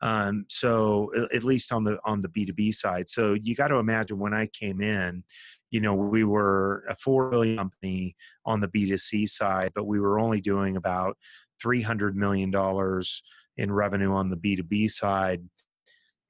Um, 0.00 0.44
so 0.48 1.10
at 1.34 1.42
least 1.42 1.72
on 1.72 1.82
the 1.82 1.98
on 2.04 2.20
the 2.20 2.28
B 2.28 2.46
two 2.46 2.52
B 2.52 2.70
side. 2.70 3.10
So 3.10 3.34
you 3.34 3.56
got 3.56 3.66
to 3.68 3.78
imagine 3.78 4.20
when 4.20 4.32
I 4.32 4.46
came 4.46 4.80
in, 4.80 5.24
you 5.72 5.80
know, 5.80 5.92
we 5.92 6.22
were 6.22 6.84
a 6.88 6.94
four 6.94 7.30
billion 7.30 7.56
company 7.56 8.14
on 8.44 8.60
the 8.60 8.68
B 8.68 8.86
two 8.86 8.96
C 8.96 9.26
side, 9.26 9.72
but 9.74 9.88
we 9.88 9.98
were 9.98 10.20
only 10.20 10.40
doing 10.40 10.76
about 10.76 11.18
three 11.60 11.82
hundred 11.82 12.16
million 12.16 12.52
dollars 12.52 13.24
in 13.56 13.72
revenue 13.72 14.12
on 14.12 14.30
the 14.30 14.36
B 14.36 14.54
two 14.54 14.62
B 14.62 14.86
side. 14.86 15.42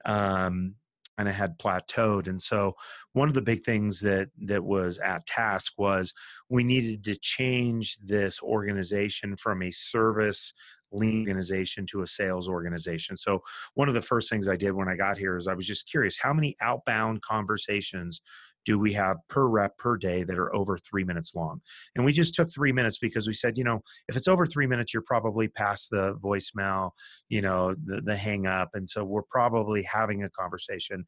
Um, 0.03 0.73
kind 1.17 1.27
of 1.27 1.35
had 1.35 1.57
plateaued. 1.57 2.27
And 2.27 2.41
so 2.41 2.75
one 3.13 3.27
of 3.27 3.33
the 3.33 3.41
big 3.41 3.63
things 3.63 3.99
that 4.01 4.29
that 4.45 4.63
was 4.63 4.99
at 4.99 5.25
task 5.25 5.73
was 5.77 6.13
we 6.49 6.63
needed 6.63 7.03
to 7.05 7.15
change 7.15 7.97
this 8.03 8.41
organization 8.41 9.35
from 9.35 9.63
a 9.63 9.71
service 9.71 10.53
lean 10.91 11.19
organization 11.27 11.85
to 11.85 12.01
a 12.01 12.07
sales 12.07 12.47
organization. 12.47 13.17
So 13.17 13.43
one 13.73 13.89
of 13.89 13.93
the 13.93 14.01
first 14.01 14.29
things 14.29 14.47
I 14.47 14.55
did 14.55 14.71
when 14.71 14.87
I 14.87 14.95
got 14.95 15.17
here 15.17 15.35
is 15.35 15.47
I 15.47 15.53
was 15.53 15.67
just 15.67 15.89
curious 15.89 16.17
how 16.17 16.33
many 16.33 16.55
outbound 16.61 17.21
conversations 17.21 18.21
do 18.67 18.77
we 18.77 18.91
have 18.91 19.17
per 19.29 19.47
rep 19.47 19.77
per 19.77 19.95
day 19.97 20.23
that 20.23 20.37
are 20.37 20.53
over 20.53 20.77
three 20.77 21.05
minutes 21.05 21.33
long? 21.33 21.61
And 21.95 22.03
we 22.03 22.11
just 22.11 22.35
took 22.35 22.53
three 22.53 22.73
minutes 22.73 22.97
because 22.97 23.25
we 23.25 23.33
said, 23.33 23.57
you 23.57 23.63
know, 23.63 23.79
if 24.09 24.17
it's 24.17 24.27
over 24.27 24.45
three 24.45 24.67
minutes, 24.67 24.93
you're 24.93 25.03
probably 25.07 25.47
past 25.47 25.89
the 25.89 26.15
voicemail, 26.15 26.91
you 27.29 27.41
know, 27.41 27.75
the, 27.85 28.01
the 28.01 28.17
hang 28.17 28.45
up. 28.45 28.69
And 28.73 28.87
so 28.87 29.05
we're 29.05 29.23
probably 29.23 29.83
having 29.83 30.23
a 30.23 30.29
conversation 30.29 31.05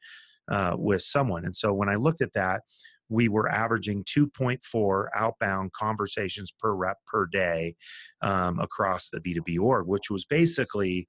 uh, 0.49 0.75
with 0.77 1.01
someone. 1.01 1.43
And 1.43 1.55
so 1.55 1.73
when 1.73 1.89
I 1.89 1.95
looked 1.95 2.21
at 2.21 2.33
that, 2.33 2.61
we 3.09 3.27
were 3.27 3.51
averaging 3.51 4.05
2.4 4.05 5.07
outbound 5.13 5.73
conversations 5.73 6.53
per 6.57 6.73
rep 6.73 6.97
per 7.07 7.25
day 7.25 7.75
um, 8.21 8.59
across 8.59 9.09
the 9.09 9.19
B2B 9.19 9.59
org, 9.59 9.85
which 9.85 10.09
was 10.09 10.23
basically 10.23 11.07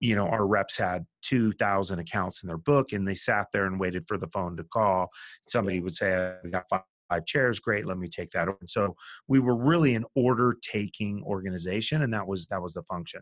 you 0.00 0.14
know 0.14 0.26
our 0.26 0.46
reps 0.46 0.76
had 0.76 1.06
2000 1.22 1.98
accounts 1.98 2.42
in 2.42 2.46
their 2.46 2.58
book 2.58 2.92
and 2.92 3.06
they 3.06 3.14
sat 3.14 3.46
there 3.52 3.66
and 3.66 3.80
waited 3.80 4.06
for 4.06 4.18
the 4.18 4.28
phone 4.28 4.56
to 4.56 4.64
call. 4.64 5.08
Somebody 5.48 5.80
would 5.80 5.94
say 5.94 6.36
i 6.44 6.48
got 6.48 6.64
five, 6.68 6.82
five 7.08 7.24
chairs 7.24 7.60
great 7.60 7.86
let 7.86 7.98
me 7.98 8.08
take 8.08 8.30
that 8.30 8.48
over 8.48 8.58
so 8.66 8.94
we 9.28 9.38
were 9.38 9.56
really 9.56 9.94
an 9.94 10.04
order 10.16 10.56
taking 10.60 11.22
organization 11.22 12.02
and 12.02 12.12
that 12.12 12.26
was 12.26 12.46
that 12.48 12.62
was 12.62 12.74
the 12.74 12.82
function. 12.82 13.20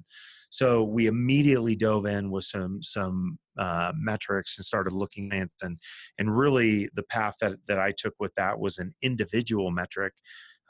So 0.50 0.84
we 0.84 1.06
immediately 1.06 1.74
dove 1.74 2.06
in 2.06 2.30
with 2.30 2.44
some 2.44 2.82
some 2.82 3.38
uh, 3.58 3.92
metrics 3.96 4.56
and 4.56 4.64
started 4.64 4.92
looking 4.92 5.32
at 5.32 5.48
and 5.62 5.78
and 6.18 6.36
really 6.36 6.88
the 6.94 7.02
path 7.04 7.34
that 7.40 7.54
that 7.68 7.78
i 7.78 7.92
took 7.96 8.14
with 8.18 8.34
that 8.34 8.58
was 8.58 8.78
an 8.78 8.94
individual 9.02 9.70
metric 9.70 10.12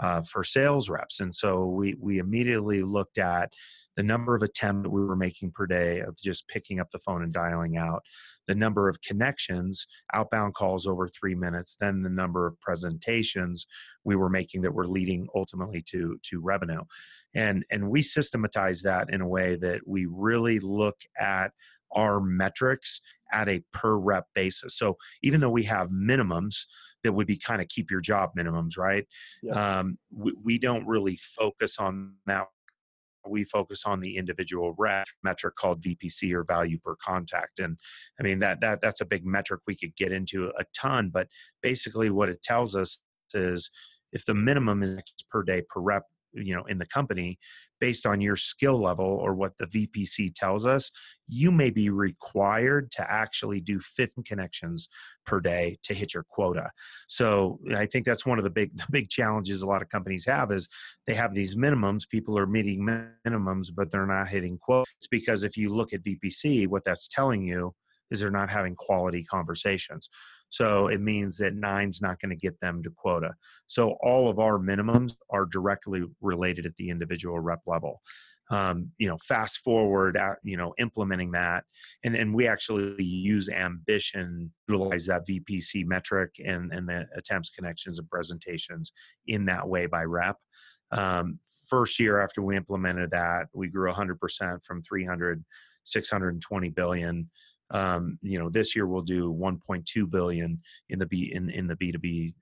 uh, 0.01 0.23
for 0.23 0.45
sales 0.45 0.89
reps. 0.89 1.21
And 1.21 1.35
so 1.35 1.67
we 1.67 1.95
we 2.01 2.19
immediately 2.19 2.83
looked 2.83 3.19
at 3.19 3.53
the 3.97 4.03
number 4.03 4.35
of 4.35 4.43
attempts 4.43 4.85
that 4.85 4.91
we 4.91 5.05
were 5.05 5.17
making 5.17 5.53
per 5.53 5.67
day 5.67 6.01
of 6.01 6.17
just 6.17 6.49
picking 6.49 6.81
up 6.81 6.91
the 6.91 6.99
phone 6.99 7.23
and 7.23 7.33
dialing 7.33 7.77
out, 7.77 8.03
the 8.47 8.55
number 8.55 8.89
of 8.89 9.01
connections, 9.03 9.87
outbound 10.13 10.55
calls 10.55 10.87
over 10.87 11.09
three 11.09 11.35
minutes, 11.35 11.77
then 11.81 12.03
the 12.03 12.11
number 12.11 12.47
of 12.47 12.61
presentations 12.61 13.67
we 14.05 14.17
were 14.17 14.31
making 14.31 14.63
that 14.63 14.75
were 14.75 14.87
leading 14.87 15.27
ultimately 15.35 15.83
to 15.83 16.19
to 16.23 16.41
revenue, 16.41 16.83
and 17.35 17.65
and 17.71 17.91
we 17.91 18.03
systematize 18.03 18.83
that 18.83 19.09
in 19.11 19.21
a 19.21 19.29
way 19.29 19.57
that 19.57 19.81
we 19.87 20.07
really 20.11 20.59
look 20.61 20.97
at 21.19 21.53
our 21.93 22.21
metrics 22.21 23.01
at 23.33 23.49
a 23.49 23.63
per 23.73 23.97
rep 23.97 24.27
basis. 24.35 24.77
So 24.77 24.97
even 25.23 25.41
though 25.41 25.51
we 25.51 25.63
have 25.65 25.91
minimums 25.91 26.67
that 27.05 27.13
would 27.13 27.27
be 27.27 27.37
kind 27.37 27.63
of 27.63 27.69
keep 27.69 27.91
your 27.91 28.01
job 28.01 28.31
minimums, 28.37 28.77
right? 28.77 29.07
Yeah. 29.43 29.79
Um, 29.79 29.99
we, 30.11 30.33
we, 30.43 30.59
don't 30.59 30.87
really 30.87 31.19
focus 31.21 31.79
on 31.79 32.15
that 32.27 32.47
we 33.29 33.45
focus 33.45 33.85
on 33.87 34.01
the 34.01 34.17
individual 34.17 34.75
rep 34.79 35.07
metric 35.23 35.57
called 35.57 35.83
VPC 35.83 36.33
or 36.33 36.45
value 36.45 36.79
per 36.79 36.97
contact. 36.97 37.59
And 37.59 37.79
I 38.21 38.23
mean 38.23 38.39
that 38.41 38.61
that 38.61 38.81
that's 38.81 39.01
a 39.01 39.07
big 39.07 39.25
metric 39.25 39.61
we 39.67 39.77
could 39.77 39.97
get 39.97 40.13
into 40.13 40.53
a 40.59 40.65
ton, 40.75 41.11
but 41.11 41.29
basically 41.63 42.11
what 42.11 42.29
it 42.29 42.43
tells 42.43 42.77
us 42.77 43.03
is 43.33 43.71
if 44.13 44.25
the 44.25 44.35
minimum 44.35 44.83
is 44.83 44.99
per 45.31 45.43
day 45.43 45.63
per 45.69 45.81
rep, 45.81 46.05
you 46.35 46.55
know, 46.55 46.65
in 46.65 46.79
the 46.79 46.87
company, 46.87 47.39
based 47.81 48.07
on 48.07 48.21
your 48.21 48.37
skill 48.37 48.81
level 48.81 49.05
or 49.05 49.35
what 49.35 49.57
the 49.59 49.67
VPC 49.67 50.35
tells 50.35 50.67
us, 50.67 50.91
you 51.29 51.51
may 51.51 51.71
be 51.71 51.91
required 51.91 52.91
to 52.93 53.11
actually 53.11 53.61
do 53.61 53.81
50 53.81 54.23
connections 54.23 54.89
per 55.27 55.41
day 55.41 55.77
to 55.83 55.95
hit 55.95 56.15
your 56.15 56.25
quota. 56.29 56.71
So 57.09 57.59
I 57.75 57.87
think 57.87 58.07
that's 58.07 58.27
one 58.27 58.39
of 58.39 58.45
the 58.45 58.51
big 58.51 58.71
the 58.77 58.87
big 58.91 59.09
challenges 59.09 59.63
a 59.63 59.67
lot 59.67 59.83
of 59.83 59.89
companies 59.89 60.27
have 60.27 60.51
is 60.51 60.69
they 61.07 61.15
have 61.15 61.35
these 61.35 61.57
minimums. 61.57 62.09
People 62.09 62.39
are 62.39 62.47
meeting 62.47 63.11
minimums, 63.27 63.69
but 63.75 63.91
they're 63.91 64.07
not 64.07 64.29
hitting 64.29 64.59
quotas. 64.59 64.93
It's 64.99 65.07
because 65.07 65.45
if 65.45 65.57
you 65.57 65.69
look 65.69 65.93
at 65.93 66.05
VPC, 66.05 66.69
what 66.69 66.85
that's 66.85 67.09
telling 67.09 67.43
you 67.43 67.75
is 68.11 68.21
they're 68.21 68.31
not 68.31 68.51
having 68.51 68.75
quality 68.77 69.25
conversations. 69.25 70.09
So 70.51 70.89
it 70.89 71.01
means 71.01 71.37
that 71.39 71.55
nine's 71.55 72.01
not 72.01 72.21
going 72.21 72.31
to 72.31 72.37
get 72.37 72.59
them 72.61 72.83
to 72.83 72.91
quota. 72.91 73.35
So 73.67 73.97
all 74.03 74.29
of 74.29 74.39
our 74.39 74.59
minimums 74.59 75.17
are 75.31 75.47
directly 75.47 76.05
related 76.21 76.67
at 76.67 76.77
the 76.77 76.91
individual 76.91 77.41
rep 77.41 77.61
level. 77.67 78.01
Um, 78.51 78.91
you 78.99 79.09
know, 79.09 79.17
fast 79.23 79.61
forward, 79.61 80.17
at, 80.17 80.37
you 80.43 80.57
know, 80.57 80.75
implementing 80.79 81.33
that, 81.33 81.65
and 82.05 82.15
and 82.15 82.35
we 82.35 82.47
actually 82.47 83.03
use 83.03 83.49
ambition, 83.49 84.53
utilize 84.69 85.07
that 85.07 85.27
VPC 85.27 85.87
metric 85.87 86.35
and 86.45 86.71
and 86.71 86.87
the 86.87 87.07
attempts, 87.17 87.49
connections, 87.49 87.99
and 87.99 88.09
presentations 88.11 88.93
in 89.27 89.47
that 89.47 89.67
way 89.67 89.87
by 89.87 90.03
rep. 90.05 90.37
Um, 90.93 91.39
first 91.67 91.99
year 91.99 92.21
after 92.21 92.43
we 92.43 92.57
implemented 92.57 93.11
that, 93.13 93.47
we 93.55 93.69
grew 93.69 93.91
100% 93.91 94.65
from 94.65 94.83
300, 94.83 95.45
620 95.85 96.69
billion 96.71 97.31
um, 97.71 98.19
you 98.23 98.39
know, 98.39 98.51
this 98.51 98.77
year 98.77 98.87
we'll 98.87 99.03
do 99.03 99.33
1.2 99.33 100.11
billion 100.11 100.61
in 100.89 100.99
the 100.99 101.07
B 101.07 101.33
in, 101.35 101.51
in 101.51 101.67
the 101.67 101.77
B2B 101.77 102.35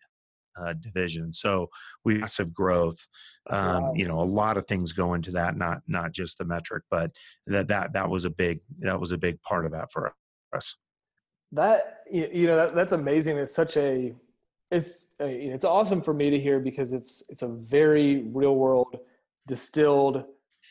uh, 0.60 0.72
division. 0.74 1.32
So 1.32 1.70
we 2.04 2.14
have 2.14 2.22
massive 2.22 2.52
growth. 2.52 3.06
Um, 3.50 3.82
wow. 3.82 3.92
You 3.94 4.08
know, 4.08 4.20
a 4.20 4.22
lot 4.22 4.56
of 4.56 4.66
things 4.66 4.92
go 4.92 5.14
into 5.14 5.30
that, 5.32 5.56
not 5.56 5.82
not 5.86 6.12
just 6.12 6.38
the 6.38 6.44
metric, 6.44 6.84
but 6.90 7.10
that 7.46 7.68
that 7.68 7.92
that 7.94 8.08
was 8.08 8.24
a 8.24 8.30
big 8.30 8.60
that 8.80 8.98
was 8.98 9.12
a 9.12 9.18
big 9.18 9.40
part 9.42 9.64
of 9.66 9.72
that 9.72 9.90
for 9.90 10.14
us. 10.54 10.76
That 11.52 12.00
you 12.10 12.46
know 12.46 12.56
that, 12.56 12.74
that's 12.74 12.92
amazing. 12.92 13.36
It's 13.36 13.54
such 13.54 13.76
a 13.76 14.14
it's 14.70 15.06
it's 15.18 15.64
awesome 15.64 16.00
for 16.02 16.14
me 16.14 16.30
to 16.30 16.38
hear 16.38 16.60
because 16.60 16.92
it's 16.92 17.22
it's 17.28 17.42
a 17.42 17.48
very 17.48 18.22
real 18.22 18.56
world 18.56 18.98
distilled 19.46 20.24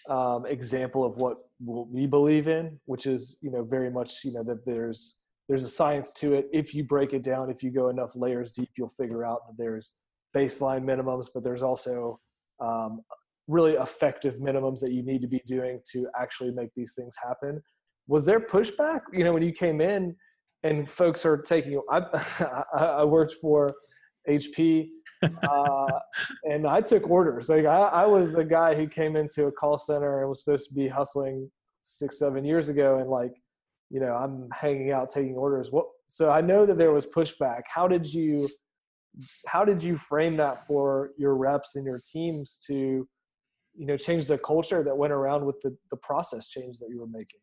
um, 0.09 0.45
example 0.45 1.03
of 1.03 1.17
what 1.63 1.89
we 1.89 2.07
believe 2.07 2.47
in, 2.47 2.79
which 2.85 3.05
is 3.05 3.37
you 3.41 3.51
know 3.51 3.63
very 3.63 3.89
much 3.89 4.23
you 4.23 4.33
know 4.33 4.43
that 4.43 4.65
there's 4.65 5.17
there's 5.47 5.63
a 5.63 5.69
science 5.69 6.13
to 6.13 6.33
it. 6.33 6.47
If 6.53 6.73
you 6.73 6.83
break 6.83 7.13
it 7.13 7.23
down, 7.23 7.49
if 7.49 7.61
you 7.63 7.71
go 7.71 7.89
enough 7.89 8.15
layers 8.15 8.51
deep, 8.51 8.69
you'll 8.77 8.87
figure 8.87 9.25
out 9.25 9.47
that 9.47 9.57
there's 9.57 9.99
baseline 10.35 10.83
minimums, 10.83 11.27
but 11.33 11.43
there's 11.43 11.63
also 11.63 12.19
um, 12.59 13.01
really 13.47 13.73
effective 13.73 14.35
minimums 14.35 14.79
that 14.79 14.91
you 14.91 15.03
need 15.03 15.21
to 15.21 15.27
be 15.27 15.41
doing 15.45 15.79
to 15.91 16.07
actually 16.19 16.51
make 16.51 16.69
these 16.73 16.93
things 16.95 17.15
happen. 17.21 17.61
Was 18.07 18.25
there 18.25 18.39
pushback? 18.39 19.01
You 19.11 19.23
know, 19.23 19.33
when 19.33 19.43
you 19.43 19.51
came 19.51 19.81
in 19.81 20.15
and 20.63 20.89
folks 20.89 21.25
are 21.25 21.37
taking, 21.37 21.81
I, 21.89 22.63
I 22.73 23.03
worked 23.03 23.35
for 23.41 23.73
HP 24.29 24.89
uh, 25.43 25.99
and 26.43 26.67
I 26.67 26.81
took 26.81 27.09
orders. 27.09 27.49
Like 27.49 27.65
I, 27.65 27.79
I 27.79 28.05
was 28.05 28.33
the 28.33 28.43
guy 28.43 28.75
who 28.75 28.87
came 28.87 29.15
into 29.15 29.45
a 29.45 29.51
call 29.51 29.77
center 29.77 30.21
and 30.21 30.29
was 30.29 30.43
supposed 30.43 30.67
to 30.69 30.73
be 30.73 30.87
hustling 30.87 31.49
six, 31.81 32.19
seven 32.19 32.45
years 32.45 32.69
ago, 32.69 32.97
and 32.97 33.09
like, 33.09 33.33
you 33.89 33.99
know, 33.99 34.13
I'm 34.13 34.47
hanging 34.51 34.91
out 34.91 35.09
taking 35.09 35.35
orders. 35.35 35.71
What? 35.71 35.85
So 36.05 36.29
I 36.29 36.41
know 36.41 36.65
that 36.65 36.77
there 36.77 36.91
was 36.91 37.05
pushback. 37.05 37.61
How 37.73 37.87
did 37.87 38.11
you, 38.11 38.49
how 39.47 39.65
did 39.65 39.83
you 39.83 39.95
frame 39.97 40.37
that 40.37 40.65
for 40.65 41.11
your 41.17 41.35
reps 41.35 41.75
and 41.75 41.85
your 41.85 41.99
teams 41.99 42.57
to, 42.67 43.07
you 43.75 43.85
know, 43.85 43.97
change 43.97 44.27
the 44.27 44.37
culture 44.37 44.83
that 44.83 44.97
went 44.97 45.13
around 45.13 45.45
with 45.45 45.59
the 45.61 45.75
the 45.89 45.97
process 45.97 46.47
change 46.47 46.77
that 46.79 46.89
you 46.89 46.99
were 46.99 47.07
making? 47.07 47.39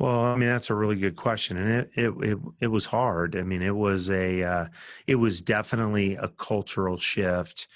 Well, 0.00 0.20
I 0.20 0.36
mean 0.36 0.48
that's 0.48 0.70
a 0.70 0.74
really 0.74 0.96
good 0.96 1.16
question, 1.16 1.58
and 1.58 1.68
it 1.68 1.90
it 1.94 2.10
it, 2.32 2.38
it 2.60 2.66
was 2.68 2.86
hard. 2.86 3.36
I 3.36 3.42
mean, 3.42 3.62
it 3.62 3.76
was 3.76 4.10
a 4.10 4.42
uh, 4.42 4.66
it 5.06 5.16
was 5.16 5.42
definitely 5.42 6.14
a 6.16 6.28
cultural 6.28 6.98
shift 6.98 7.68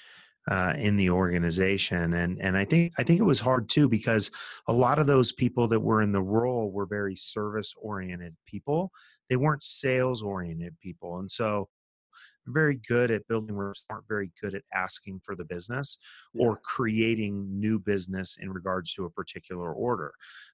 uh, 0.49 0.75
in 0.77 0.97
the 0.97 1.09
organization, 1.11 2.13
and 2.13 2.39
and 2.41 2.57
I 2.57 2.65
think 2.65 2.93
I 2.97 3.03
think 3.03 3.19
it 3.19 3.23
was 3.25 3.41
hard 3.41 3.69
too 3.69 3.89
because 3.89 4.31
a 4.67 4.73
lot 4.73 4.99
of 4.99 5.07
those 5.07 5.33
people 5.33 5.67
that 5.69 5.81
were 5.81 6.01
in 6.01 6.13
the 6.13 6.21
role 6.23 6.71
were 6.71 6.87
very 6.87 7.15
service 7.17 7.73
oriented 7.81 8.37
people. 8.47 8.91
They 9.29 9.37
weren't 9.37 9.63
sales 9.63 10.21
oriented 10.23 10.79
people, 10.79 11.19
and 11.19 11.31
so 11.31 11.69
very 12.47 12.79
good 12.87 13.11
at 13.11 13.27
building 13.27 13.55
reps 13.55 13.85
aren't 13.89 14.07
very 14.07 14.31
good 14.41 14.55
at 14.55 14.63
asking 14.73 15.21
for 15.23 15.35
the 15.35 15.45
business 15.45 15.97
yeah. 16.33 16.45
or 16.45 16.59
creating 16.63 17.47
new 17.59 17.79
business 17.79 18.37
in 18.41 18.51
regards 18.51 18.93
to 18.93 19.05
a 19.05 19.09
particular 19.09 19.73
order. 19.73 20.11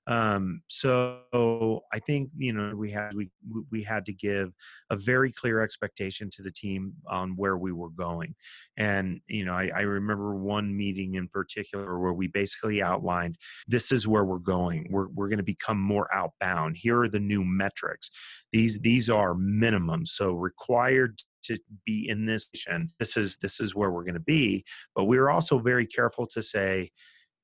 Um, 0.07 0.61
so 0.67 1.81
i 1.93 1.99
think 1.99 2.29
you 2.35 2.53
know 2.53 2.75
we 2.75 2.91
had 2.91 3.13
we 3.13 3.29
we 3.71 3.83
had 3.83 4.05
to 4.05 4.13
give 4.13 4.51
a 4.89 4.95
very 4.95 5.31
clear 5.31 5.59
expectation 5.59 6.29
to 6.31 6.41
the 6.41 6.51
team 6.51 6.93
on 7.07 7.31
where 7.35 7.57
we 7.57 7.71
were 7.71 7.89
going. 7.89 8.35
And 8.77 9.21
you 9.27 9.45
know 9.45 9.53
i, 9.53 9.69
I 9.75 9.81
remember 9.81 10.35
one 10.35 10.75
meeting 10.75 11.15
in 11.15 11.27
particular 11.27 11.99
where 11.99 12.13
we 12.13 12.27
basically 12.27 12.81
outlined 12.81 13.37
this 13.67 13.91
is 13.91 14.07
where 14.07 14.25
we're 14.25 14.39
going. 14.39 14.87
We're, 14.89 15.07
we're 15.07 15.29
going 15.29 15.37
to 15.37 15.43
become 15.43 15.79
more 15.79 16.07
outbound. 16.13 16.77
Here 16.77 17.01
are 17.01 17.09
the 17.09 17.19
new 17.19 17.43
metrics. 17.43 18.11
These 18.51 18.79
these 18.79 19.09
are 19.09 19.33
minimums 19.35 20.09
so 20.09 20.33
required 20.33 21.21
to 21.43 21.57
be 21.85 22.07
in 22.07 22.25
this 22.25 22.49
and 22.67 22.91
this 22.99 23.17
is 23.17 23.37
this 23.37 23.59
is 23.59 23.75
where 23.75 23.91
we're 23.91 24.03
going 24.03 24.13
to 24.13 24.19
be 24.19 24.63
but 24.95 25.05
we 25.05 25.17
are 25.17 25.29
also 25.29 25.59
very 25.59 25.85
careful 25.85 26.25
to 26.25 26.41
say 26.41 26.89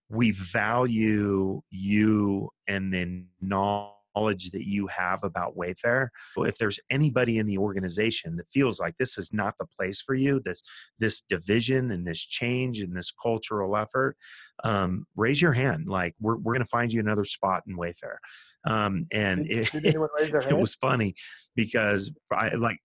we 0.09 0.31
value 0.31 1.61
you 1.69 2.49
and 2.67 2.93
the 2.93 3.25
knowledge 3.41 4.51
that 4.51 4.67
you 4.67 4.87
have 4.87 5.23
about 5.23 5.55
wayfair. 5.55 6.07
If 6.37 6.57
there's 6.57 6.79
anybody 6.89 7.37
in 7.37 7.45
the 7.45 7.57
organization 7.57 8.35
that 8.37 8.49
feels 8.51 8.79
like 8.79 8.95
this 8.97 9.17
is 9.17 9.31
not 9.31 9.55
the 9.57 9.65
place 9.65 10.01
for 10.01 10.15
you 10.15 10.41
this 10.43 10.63
this 10.97 11.21
division 11.21 11.91
and 11.91 12.07
this 12.07 12.25
change 12.25 12.79
and 12.79 12.95
this 12.95 13.11
cultural 13.11 13.75
effort 13.77 14.17
um, 14.63 15.05
raise 15.15 15.41
your 15.41 15.53
hand 15.53 15.87
like 15.87 16.15
we're, 16.19 16.37
we're 16.37 16.53
going 16.53 16.65
to 16.65 16.69
find 16.69 16.91
you 16.91 16.99
another 16.99 17.25
spot 17.25 17.63
in 17.67 17.77
wayfair. 17.77 18.17
Um, 18.65 19.05
and 19.11 19.47
did, 19.47 19.67
it, 19.73 19.83
did 19.83 19.85
it 20.49 20.57
was 20.57 20.75
funny 20.75 21.15
because 21.55 22.11
I 22.31 22.49
like 22.55 22.79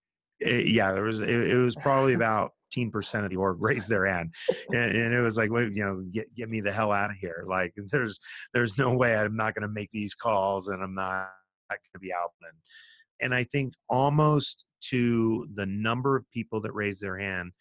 it, 0.47 0.67
yeah, 0.69 0.93
there 0.93 1.05
was 1.05 1.21
it, 1.21 1.29
it 1.29 1.57
was 1.57 1.75
probably 1.77 2.15
about 2.23 2.53
10% 2.77 3.25
of 3.25 3.31
the 3.31 3.37
org 3.37 3.59
raised 3.61 3.91
their 3.91 4.07
hand 4.07 4.31
and, 4.73 4.97
and, 4.97 5.13
it 5.13 5.21
was 5.21 5.37
like 5.37 5.51
well, 5.51 5.71
you 5.71 5.85
know 5.85 6.03
get, 6.11 6.35
get 6.35 6.49
me 6.49 6.61
the 6.61 6.73
hell 6.73 6.91
out 6.91 7.11
of 7.11 7.17
here. 7.17 7.45
Like 7.47 7.75
there's 7.91 8.19
there's 8.55 8.79
no 8.79 8.97
way 8.97 9.15
i'm 9.15 9.37
not 9.37 9.55
going 9.55 9.67
to 9.67 9.73
make 9.73 9.91
these 9.93 10.15
calls 10.15 10.69
and 10.69 10.83
i'm 10.83 10.95
not, 10.95 11.29
not 11.71 11.79
going 11.79 11.93
to 11.95 11.99
be 11.99 12.13
out 12.13 12.31
and, 12.41 12.53
and 13.21 13.35
i 13.35 13.45
think 13.45 13.75
almost 13.89 14.65
to 14.81 15.47
the 15.55 15.67
number 15.67 16.17
of 16.17 16.29
people 16.31 16.61
that 16.63 16.73
raised 16.73 17.03
their 17.03 17.19
hand 17.19 17.53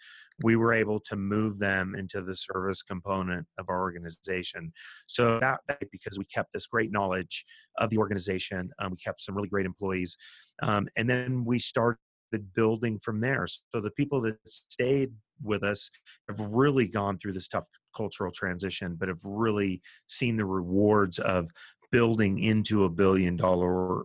we 0.43 0.55
were 0.55 0.73
able 0.73 0.99
to 0.99 1.15
move 1.15 1.59
them 1.59 1.95
into 1.95 2.21
the 2.21 2.35
service 2.35 2.81
component 2.81 3.45
of 3.57 3.69
our 3.69 3.81
organization. 3.81 4.73
So 5.07 5.39
that 5.39 5.59
because 5.91 6.17
we 6.17 6.25
kept 6.25 6.53
this 6.53 6.67
great 6.67 6.91
knowledge 6.91 7.45
of 7.77 7.89
the 7.89 7.97
organization 7.97 8.69
um, 8.79 8.91
we 8.91 8.97
kept 8.97 9.21
some 9.21 9.35
really 9.35 9.49
great 9.49 9.65
employees 9.65 10.17
um, 10.61 10.87
and 10.95 11.09
then 11.09 11.45
we 11.45 11.59
started 11.59 11.99
building 12.39 12.99
from 12.99 13.21
there. 13.21 13.47
So 13.47 13.81
the 13.81 13.91
people 13.91 14.21
that 14.21 14.37
stayed 14.45 15.11
with 15.43 15.63
us 15.63 15.89
have 16.27 16.39
really 16.39 16.87
gone 16.87 17.17
through 17.17 17.33
this 17.33 17.47
tough 17.47 17.65
cultural 17.95 18.31
transition, 18.31 18.95
but 18.99 19.09
have 19.09 19.21
really 19.23 19.81
seen 20.07 20.35
the 20.37 20.45
rewards 20.45 21.19
of 21.19 21.49
building 21.91 22.39
into 22.39 22.85
a 22.85 22.89
billion 22.89 23.35
dollar 23.35 24.03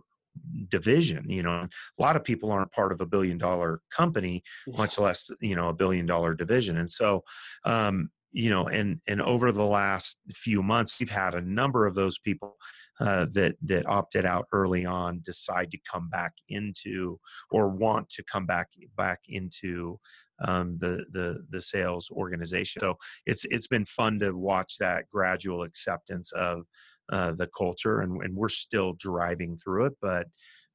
division 0.69 1.27
you 1.29 1.41
know? 1.41 1.67
A 1.97 2.01
lot 2.01 2.15
of 2.15 2.23
people 2.23 2.51
aren't 2.51 2.71
part 2.71 2.91
of 2.91 3.01
a 3.01 3.05
billion 3.05 3.37
dollar 3.37 3.81
company 3.91 4.43
much 4.77 4.99
less 4.99 5.29
you 5.41 5.55
know 5.55 5.69
a 5.69 5.73
billion 5.73 6.05
dollar 6.05 6.33
division. 6.33 6.77
And 6.77 6.91
so 6.91 7.23
um 7.65 8.09
you 8.31 8.49
know 8.49 8.67
and 8.67 8.99
and 9.07 9.21
over 9.21 9.51
the 9.51 9.65
last 9.65 10.19
few 10.33 10.61
months 10.61 10.99
we've 10.99 11.09
had 11.09 11.33
a 11.33 11.41
number 11.41 11.87
of 11.87 11.95
those 11.95 12.19
people 12.19 12.57
uh, 12.99 13.27
that 13.33 13.55
that 13.63 13.85
opted 13.87 14.25
out 14.25 14.47
early 14.51 14.85
on 14.85 15.21
decide 15.23 15.71
to 15.71 15.77
come 15.89 16.09
back 16.09 16.33
into 16.49 17.19
or 17.51 17.69
want 17.69 18.09
to 18.09 18.23
come 18.23 18.45
back 18.45 18.69
back 18.95 19.19
into 19.27 19.99
um, 20.45 20.77
the 20.79 21.05
the 21.11 21.45
the 21.49 21.61
sales 21.61 22.09
organization. 22.11 22.79
So 22.81 22.97
it's 23.25 23.45
it's 23.45 23.67
been 23.67 23.85
fun 23.85 24.19
to 24.19 24.31
watch 24.31 24.77
that 24.79 25.09
gradual 25.11 25.63
acceptance 25.63 26.31
of 26.33 26.63
uh, 27.11 27.33
the 27.33 27.47
culture, 27.57 28.01
and, 28.01 28.21
and 28.23 28.35
we're 28.35 28.49
still 28.49 28.93
driving 28.93 29.57
through 29.57 29.85
it. 29.85 29.93
But 30.01 30.27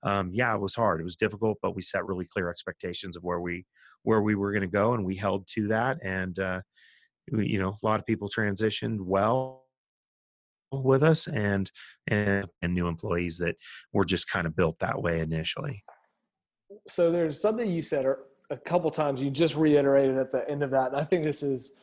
um, 0.02 0.30
yeah, 0.32 0.54
it 0.54 0.60
was 0.60 0.74
hard. 0.74 1.00
It 1.00 1.04
was 1.04 1.16
difficult, 1.16 1.58
but 1.62 1.76
we 1.76 1.82
set 1.82 2.06
really 2.06 2.26
clear 2.26 2.50
expectations 2.50 3.16
of 3.16 3.22
where 3.22 3.40
we 3.40 3.66
where 4.04 4.22
we 4.22 4.34
were 4.34 4.52
going 4.52 4.62
to 4.62 4.68
go, 4.68 4.94
and 4.94 5.04
we 5.04 5.16
held 5.16 5.46
to 5.54 5.68
that. 5.68 5.98
And 6.02 6.38
uh, 6.38 6.62
you 7.26 7.58
know, 7.58 7.76
a 7.82 7.86
lot 7.86 8.00
of 8.00 8.06
people 8.06 8.28
transitioned 8.28 9.00
well 9.00 9.61
with 10.72 11.02
us 11.02 11.26
and, 11.26 11.70
and 12.06 12.48
and 12.62 12.74
new 12.74 12.86
employees 12.88 13.38
that 13.38 13.56
were 13.92 14.04
just 14.04 14.28
kind 14.28 14.46
of 14.46 14.56
built 14.56 14.78
that 14.80 15.02
way 15.02 15.20
initially. 15.20 15.84
So 16.88 17.10
there's 17.10 17.40
something 17.40 17.70
you 17.70 17.82
said 17.82 18.06
a 18.50 18.56
couple 18.56 18.90
times 18.90 19.20
you 19.20 19.30
just 19.30 19.56
reiterated 19.56 20.16
at 20.16 20.30
the 20.30 20.48
end 20.48 20.62
of 20.62 20.70
that 20.70 20.88
and 20.88 20.96
i 20.96 21.02
think 21.02 21.24
this 21.24 21.42
is 21.42 21.80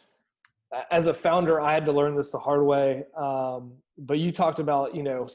as 0.92 1.08
a 1.08 1.14
founder 1.14 1.60
i 1.60 1.74
had 1.74 1.84
to 1.84 1.92
learn 1.92 2.16
this 2.16 2.30
the 2.30 2.38
hard 2.38 2.64
way 2.64 3.04
um, 3.18 3.72
but 3.98 4.20
you 4.20 4.32
talked 4.32 4.60
about 4.60 4.94
you 4.94 5.02
know 5.02 5.28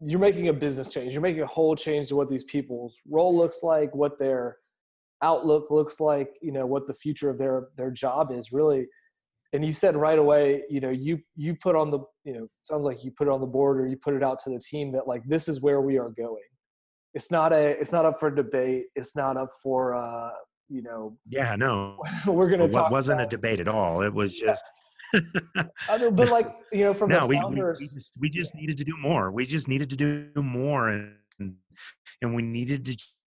you're 0.00 0.18
making 0.18 0.48
a 0.48 0.52
business 0.52 0.92
change 0.92 1.12
you're 1.12 1.22
making 1.22 1.42
a 1.42 1.46
whole 1.46 1.76
change 1.76 2.08
to 2.08 2.16
what 2.16 2.28
these 2.28 2.42
people's 2.42 2.96
role 3.08 3.36
looks 3.36 3.62
like 3.62 3.94
what 3.94 4.18
their 4.18 4.56
outlook 5.22 5.70
looks 5.70 6.00
like 6.00 6.36
you 6.42 6.52
know 6.52 6.66
what 6.66 6.86
the 6.86 6.94
future 6.94 7.30
of 7.30 7.38
their 7.38 7.68
their 7.76 7.90
job 7.90 8.30
is 8.30 8.52
really. 8.52 8.86
And 9.54 9.64
you 9.64 9.72
said 9.72 9.96
right 9.96 10.18
away 10.18 10.62
you 10.68 10.80
know 10.80 10.90
you 10.90 11.20
you 11.36 11.54
put 11.54 11.76
on 11.76 11.90
the 11.90 12.00
you 12.24 12.32
know 12.32 12.48
sounds 12.62 12.84
like 12.84 13.04
you 13.04 13.10
put 13.10 13.26
it 13.26 13.30
on 13.30 13.40
the 13.40 13.46
board 13.46 13.80
or 13.80 13.86
you 13.86 13.96
put 13.96 14.14
it 14.14 14.22
out 14.22 14.38
to 14.38 14.50
the 14.50 14.58
team 14.58 14.92
that 14.92 15.08
like 15.08 15.22
this 15.26 15.48
is 15.48 15.60
where 15.60 15.80
we 15.80 15.98
are 15.98 16.10
going 16.10 16.42
it's 17.14 17.30
not 17.30 17.52
a 17.52 17.78
it's 17.80 17.92
not 17.92 18.04
up 18.04 18.18
for 18.18 18.30
debate. 18.30 18.86
It's 18.94 19.14
not 19.14 19.36
up 19.36 19.50
for 19.62 19.94
uh, 19.94 20.30
you 20.68 20.82
know. 20.82 21.16
Yeah, 21.26 21.56
no. 21.56 21.98
we're 22.26 22.48
gonna 22.48 22.68
talk. 22.68 22.90
It 22.90 22.92
wasn't 22.92 23.20
a 23.20 23.26
debate 23.26 23.60
at 23.60 23.68
all. 23.68 24.02
It 24.02 24.12
was 24.12 24.34
just. 24.34 24.64
I 25.88 25.98
mean, 25.98 26.14
but 26.14 26.30
like 26.30 26.48
you 26.72 26.84
know, 26.84 26.94
from 26.94 27.10
no, 27.10 27.26
the 27.26 27.34
founders, 27.34 27.80
we, 27.80 27.86
we, 27.86 27.90
we, 27.90 27.94
just, 27.94 28.12
we 28.20 28.30
just 28.30 28.54
needed 28.54 28.78
to 28.78 28.84
do 28.84 28.94
more. 28.98 29.30
We 29.30 29.44
just 29.44 29.68
needed 29.68 29.90
to 29.90 29.96
do 29.96 30.30
more, 30.36 30.88
and 30.88 31.14
and 32.22 32.34
we 32.34 32.42
needed 32.42 32.84
to 32.86 32.96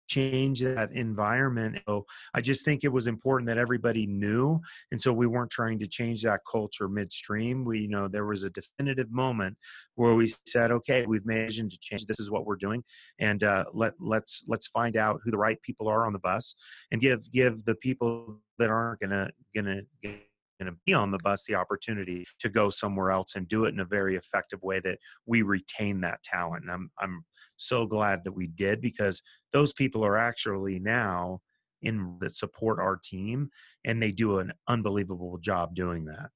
change 0.09 0.61
that 0.61 0.93
environment. 0.93 1.79
So 1.89 2.07
I 2.35 2.41
just 2.41 2.65
think 2.65 2.85
it 2.85 2.93
was 2.93 3.07
important 3.07 3.49
that 3.49 3.59
everybody 3.59 4.07
knew. 4.07 4.61
And 4.91 5.01
so 5.01 5.13
we 5.13 5.27
weren't 5.27 5.51
trying 5.51 5.79
to 5.81 5.87
change 5.87 6.23
that 6.23 6.41
culture 6.51 6.89
midstream. 6.89 7.65
We, 7.65 7.81
you 7.81 7.89
know, 7.89 8.09
there 8.09 8.27
was 8.27 8.43
a 8.43 8.51
definitive 8.51 9.11
moment 9.11 9.57
where 9.95 10.15
we 10.15 10.33
said, 10.47 10.71
okay, 10.71 11.07
we've 11.07 11.27
made 11.27 11.45
to 11.51 11.79
change. 11.81 12.07
This 12.07 12.21
is 12.21 12.31
what 12.31 12.47
we're 12.47 12.57
doing. 12.57 12.83
And 13.19 13.45
uh, 13.45 13.65
let, 13.73 13.95
let's, 13.99 14.45
let's 14.49 14.69
find 14.69 14.97
out 14.97 15.21
who 15.23 15.31
the 15.31 15.39
right 15.39 15.61
people 15.63 15.89
are 15.89 16.07
on 16.07 16.13
the 16.13 16.19
bus 16.19 16.55
and 16.91 17.01
give, 17.01 17.31
give 17.33 17.65
the 17.65 17.75
people 17.77 18.41
that 18.59 18.71
aren't 18.71 19.01
gonna, 19.01 19.31
gonna, 19.55 19.83
gonna 20.03 20.17
going 20.59 20.73
to 20.73 20.79
be 20.87 20.95
on 20.95 21.11
the 21.11 21.19
bus 21.23 21.45
the 21.45 21.55
opportunity 21.55 22.25
to 22.41 22.49
go 22.49 22.71
somewhere 22.71 23.11
else 23.11 23.35
and 23.35 23.49
do 23.49 23.65
it 23.65 23.75
in 23.75 23.81
a 23.81 23.85
very 23.85 24.17
effective 24.17 24.63
way 24.63 24.81
that 24.81 24.99
we 25.27 25.43
retain 25.43 26.01
that 26.03 26.23
talent. 26.23 26.63
And 26.63 26.73
I'm 26.73 26.91
I'm 26.99 27.25
so 27.57 27.87
glad 27.87 28.25
that 28.25 28.33
we 28.33 28.49
did 28.49 28.81
because 28.81 29.23
those 29.53 29.73
people 29.73 30.05
are 30.05 30.17
actually 30.17 30.79
now 30.79 31.41
in 31.83 32.17
that 32.21 32.35
support 32.35 32.79
our 32.79 32.97
team 32.97 33.51
and 33.85 34.03
they 34.03 34.11
do 34.11 34.39
an 34.39 34.53
unbelievable 34.69 35.39
job 35.39 35.75
doing 35.75 36.05
that. 36.07 36.31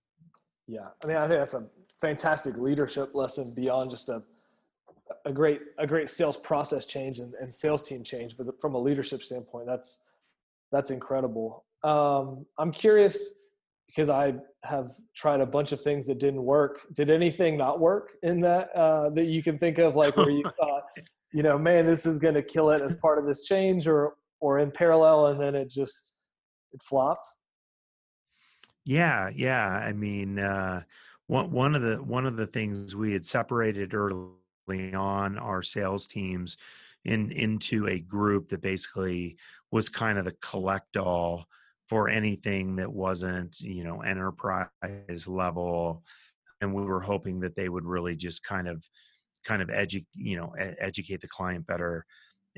Yeah. 0.67 0.89
I 1.03 1.07
mean, 1.07 1.17
I 1.17 1.27
think 1.27 1.41
that's 1.41 1.55
a 1.55 1.69
fantastic 2.01 2.57
leadership 2.57 3.15
lesson 3.15 3.55
beyond 3.55 3.91
just 3.91 4.09
a 4.09 4.23
a 5.25 5.33
great 5.33 5.61
a 5.79 5.87
great 5.87 6.11
sales 6.11 6.37
process 6.37 6.85
change 6.85 7.19
and, 7.19 7.35
and 7.41 7.53
sales 7.53 7.83
team 7.83 8.05
change, 8.05 8.37
but 8.37 8.61
from 8.61 8.75
a 8.75 8.79
leadership 8.79 9.23
standpoint, 9.23 9.67
that's 9.67 10.05
that's 10.71 10.91
incredible. 10.91 11.65
Um, 11.83 12.45
I'm 12.59 12.73
curious 12.73 13.45
because 13.89 14.09
I 14.09 14.35
have 14.65 14.93
tried 15.17 15.41
a 15.41 15.47
bunch 15.47 15.73
of 15.73 15.81
things 15.81 16.07
that 16.07 16.21
didn't 16.21 16.43
work. 16.43 16.81
Did 16.95 17.11
anything 17.11 17.57
not 17.57 17.81
work 17.81 18.13
in 18.23 18.41
that 18.43 18.71
uh, 18.77 19.11
that 19.11 19.25
you 19.25 19.43
can 19.43 19.59
think 19.59 19.79
of, 19.79 19.97
like 19.97 20.17
where 20.17 20.31
you 20.31 20.45
thought, 20.61 20.85
you 21.33 21.43
know, 21.43 21.59
man, 21.59 21.87
this 21.87 22.07
is 22.07 22.19
going 22.19 22.35
to 22.35 22.43
kill 22.43 22.71
it 22.71 22.81
as 22.81 22.95
part 22.95 23.19
of 23.19 23.27
this 23.27 23.43
change, 23.43 23.89
or 23.89 24.15
or 24.41 24.59
in 24.59 24.71
parallel, 24.71 25.27
and 25.27 25.41
then 25.41 25.55
it 25.55 25.71
just 25.71 26.21
it 26.73 26.83
flopped? 26.83 27.27
Yeah, 28.85 29.31
yeah. 29.35 29.67
I 29.67 29.93
mean, 29.93 30.39
uh, 30.39 30.83
one 31.27 31.51
one 31.51 31.75
of 31.75 31.83
the 31.83 31.97
one 31.97 32.27
of 32.27 32.37
the 32.37 32.47
things 32.47 32.95
we 32.95 33.13
had 33.13 33.27
separated 33.27 33.95
early 33.95 34.95
on 34.95 35.39
our 35.39 35.63
sales 35.63 36.07
teams 36.07 36.57
in 37.05 37.33
into 37.33 37.89
a 37.89 37.99
group 37.99 38.49
that 38.49 38.61
basically 38.61 39.37
was 39.71 39.89
kind 39.89 40.19
of 40.19 40.25
the 40.25 40.33
collect 40.41 40.97
all 40.97 41.47
for 41.89 42.09
anything 42.09 42.77
that 42.77 42.93
wasn't 42.93 43.61
you 43.61 43.85
know 43.85 44.01
enterprise 44.01 45.27
level 45.27 46.03
and 46.61 46.75
we 46.75 46.83
were 46.83 47.01
hoping 47.01 47.41
that 47.41 47.57
they 47.57 47.69
would 47.69 47.85
really 47.85 48.17
just 48.17 48.43
kind 48.45 48.69
of 48.69 48.85
kind 49.45 49.63
of 49.63 49.69
edu- 49.69 50.07
you 50.15 50.37
know 50.37 50.53
educate 50.59 51.21
the 51.21 51.29
client 51.29 51.67
better. 51.67 52.05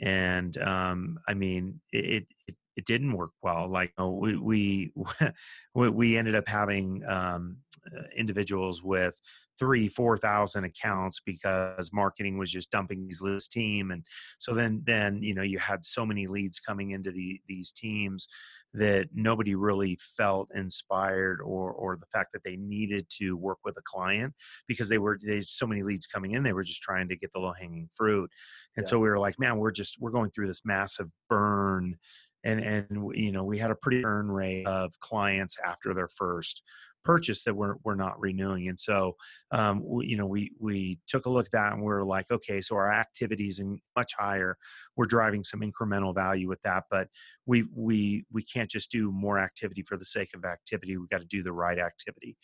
And 0.03 0.57
um, 0.59 1.19
i 1.29 1.35
mean 1.35 1.81
it, 1.93 2.27
it 2.47 2.55
it 2.77 2.87
didn't 2.87 3.13
work 3.13 3.33
well 3.43 3.69
like 3.69 3.93
we 3.99 4.91
we 5.75 5.89
we 5.91 6.17
ended 6.17 6.35
up 6.35 6.49
having 6.49 7.03
um, 7.07 7.57
uh, 7.95 8.03
individuals 8.17 8.83
with 8.83 9.15
three 9.59 9.89
four 9.89 10.17
thousand 10.17 10.65
accounts 10.65 11.21
because 11.21 11.93
marketing 11.93 12.39
was 12.39 12.51
just 12.51 12.71
dumping 12.71 13.07
these 13.07 13.21
list 13.21 13.53
team 13.53 13.91
and 13.91 14.03
so 14.39 14.55
then 14.55 14.81
then 14.87 15.23
you 15.23 15.35
know 15.35 15.43
you 15.43 15.59
had 15.59 15.85
so 15.85 16.07
many 16.07 16.27
leads 16.27 16.59
coming 16.59 16.93
into 16.93 17.11
the 17.11 17.39
these 17.47 17.71
teams 17.73 18.27
that 18.75 19.09
nobody 19.13 19.55
really 19.55 19.99
felt 20.17 20.49
inspired 20.55 21.41
or 21.41 21.73
or 21.73 21.97
the 21.97 22.07
fact 22.13 22.33
that 22.33 22.45
they 22.45 22.57
needed 22.57 23.07
to 23.09 23.37
work 23.37 23.59
with 23.65 23.77
a 23.77 23.83
client 23.85 24.33
because 24.69 24.89
they 24.89 24.99
were 24.99 25.19
there's 25.23 25.51
so 25.51 25.67
many 25.67 25.83
leads 25.83 26.07
coming 26.07 26.33
in 26.33 26.43
they 26.43 26.53
were 26.53 26.63
just 26.63 26.83
trying 26.83 27.09
to 27.09 27.17
get 27.17 27.33
the 27.33 27.41
low 27.41 27.53
hanging 27.53 27.89
fruit 27.95 28.31
and 28.77 28.87
yeah. 28.87 28.91
so 28.91 28.99
we 28.99 29.09
were 29.09 29.19
like 29.19 29.39
man 29.39 29.59
we're 29.59 29.73
just 29.73 29.97
we're 30.01 30.11
going 30.11 30.31
through 30.31 30.47
this 30.47 30.63
massive 30.65 31.09
burn 31.29 31.97
and 32.45 32.61
and 32.61 32.87
you 33.15 33.33
know 33.33 33.45
we 33.45 33.59
had 33.59 33.71
a 33.71 33.77
pretty 33.77 34.03
burn 34.03 34.31
rate 34.31 34.67
of 34.67 34.99
clients 35.01 35.57
after 35.65 35.95
their 35.95 36.09
first 36.09 36.63
purchase 37.03 37.45
that 37.45 37.55
we're, 37.55 37.77
we're 37.83 37.95
not 37.95 38.21
renewing 38.21 38.69
and 38.69 38.79
so 38.79 39.17
um, 39.53 39.83
we, 39.83 40.07
you 40.07 40.17
know 40.17 40.27
we 40.27 40.53
we 40.59 40.99
took 41.07 41.27
a 41.27 41.31
look 41.31 41.47
at 41.47 41.53
that 41.53 41.73
and 41.73 41.83
we 41.83 41.91
are 41.91 42.05
like 42.05 42.31
okay 42.31 42.61
so 42.61 42.77
our 42.77 42.93
activities 42.93 43.59
and 43.59 43.79
much 43.97 44.13
higher. 44.19 44.57
We're 44.97 45.07
driving 45.07 45.43
some 45.43 45.61
incremental 45.61 46.15
value 46.15 46.49
with 46.49 46.61
that 46.63 46.85
but 46.91 47.09
we 47.47 47.65
we 47.75 48.25
we 48.33 48.43
can't 48.43 48.71
just 48.71 48.91
do 48.91 49.11
more 49.11 49.39
activity 49.39 49.83
for 49.83 49.97
the 49.97 50.05
sake 50.05 50.31
of 50.35 50.45
activity. 50.45 50.97
We 50.97 51.07
got 51.11 51.19
to 51.19 51.27
do 51.27 51.43
the 51.43 51.53
right 51.53 51.79
activity 51.79 52.37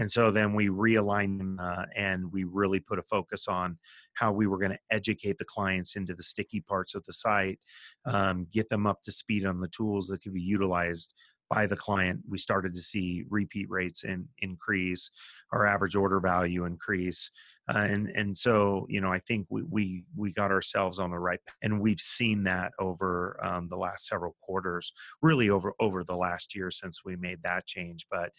and 0.00 0.10
so 0.10 0.30
then 0.30 0.54
we 0.54 0.68
realigned 0.68 1.38
them 1.38 1.60
uh, 1.62 1.84
and 1.94 2.32
we 2.32 2.44
really 2.44 2.80
put 2.80 2.98
a 2.98 3.02
focus 3.02 3.46
on 3.46 3.78
how 4.14 4.32
we 4.32 4.46
were 4.46 4.58
going 4.58 4.72
to 4.72 4.78
educate 4.90 5.38
the 5.38 5.44
clients 5.44 5.94
into 5.94 6.14
the 6.14 6.22
sticky 6.22 6.60
parts 6.60 6.94
of 6.94 7.04
the 7.04 7.12
site, 7.12 7.60
um, 8.06 8.46
get 8.50 8.68
them 8.68 8.86
up 8.86 9.02
to 9.02 9.12
speed 9.12 9.44
on 9.44 9.60
the 9.60 9.68
tools 9.68 10.06
that 10.08 10.22
could 10.22 10.34
be 10.34 10.40
utilized 10.40 11.14
by 11.50 11.66
the 11.66 11.76
client, 11.76 12.20
we 12.28 12.38
started 12.38 12.72
to 12.72 12.80
see 12.80 13.24
repeat 13.28 13.68
rates 13.68 14.04
in, 14.04 14.28
increase, 14.38 15.10
our 15.52 15.66
average 15.66 15.96
order 15.96 16.20
value 16.20 16.64
increase, 16.64 17.32
uh, 17.68 17.78
and 17.78 18.08
and 18.14 18.36
so 18.36 18.86
you 18.88 19.00
know 19.00 19.12
I 19.12 19.18
think 19.18 19.48
we 19.50 19.64
we 19.68 20.04
we 20.16 20.32
got 20.32 20.52
ourselves 20.52 21.00
on 21.00 21.10
the 21.10 21.18
right, 21.18 21.40
and 21.62 21.80
we've 21.80 22.00
seen 22.00 22.44
that 22.44 22.72
over 22.78 23.36
um, 23.42 23.68
the 23.68 23.76
last 23.76 24.06
several 24.06 24.36
quarters, 24.40 24.92
really 25.22 25.50
over 25.50 25.74
over 25.80 26.04
the 26.04 26.16
last 26.16 26.54
year 26.54 26.70
since 26.70 27.04
we 27.04 27.16
made 27.16 27.42
that 27.42 27.66
change. 27.66 28.06
But 28.08 28.30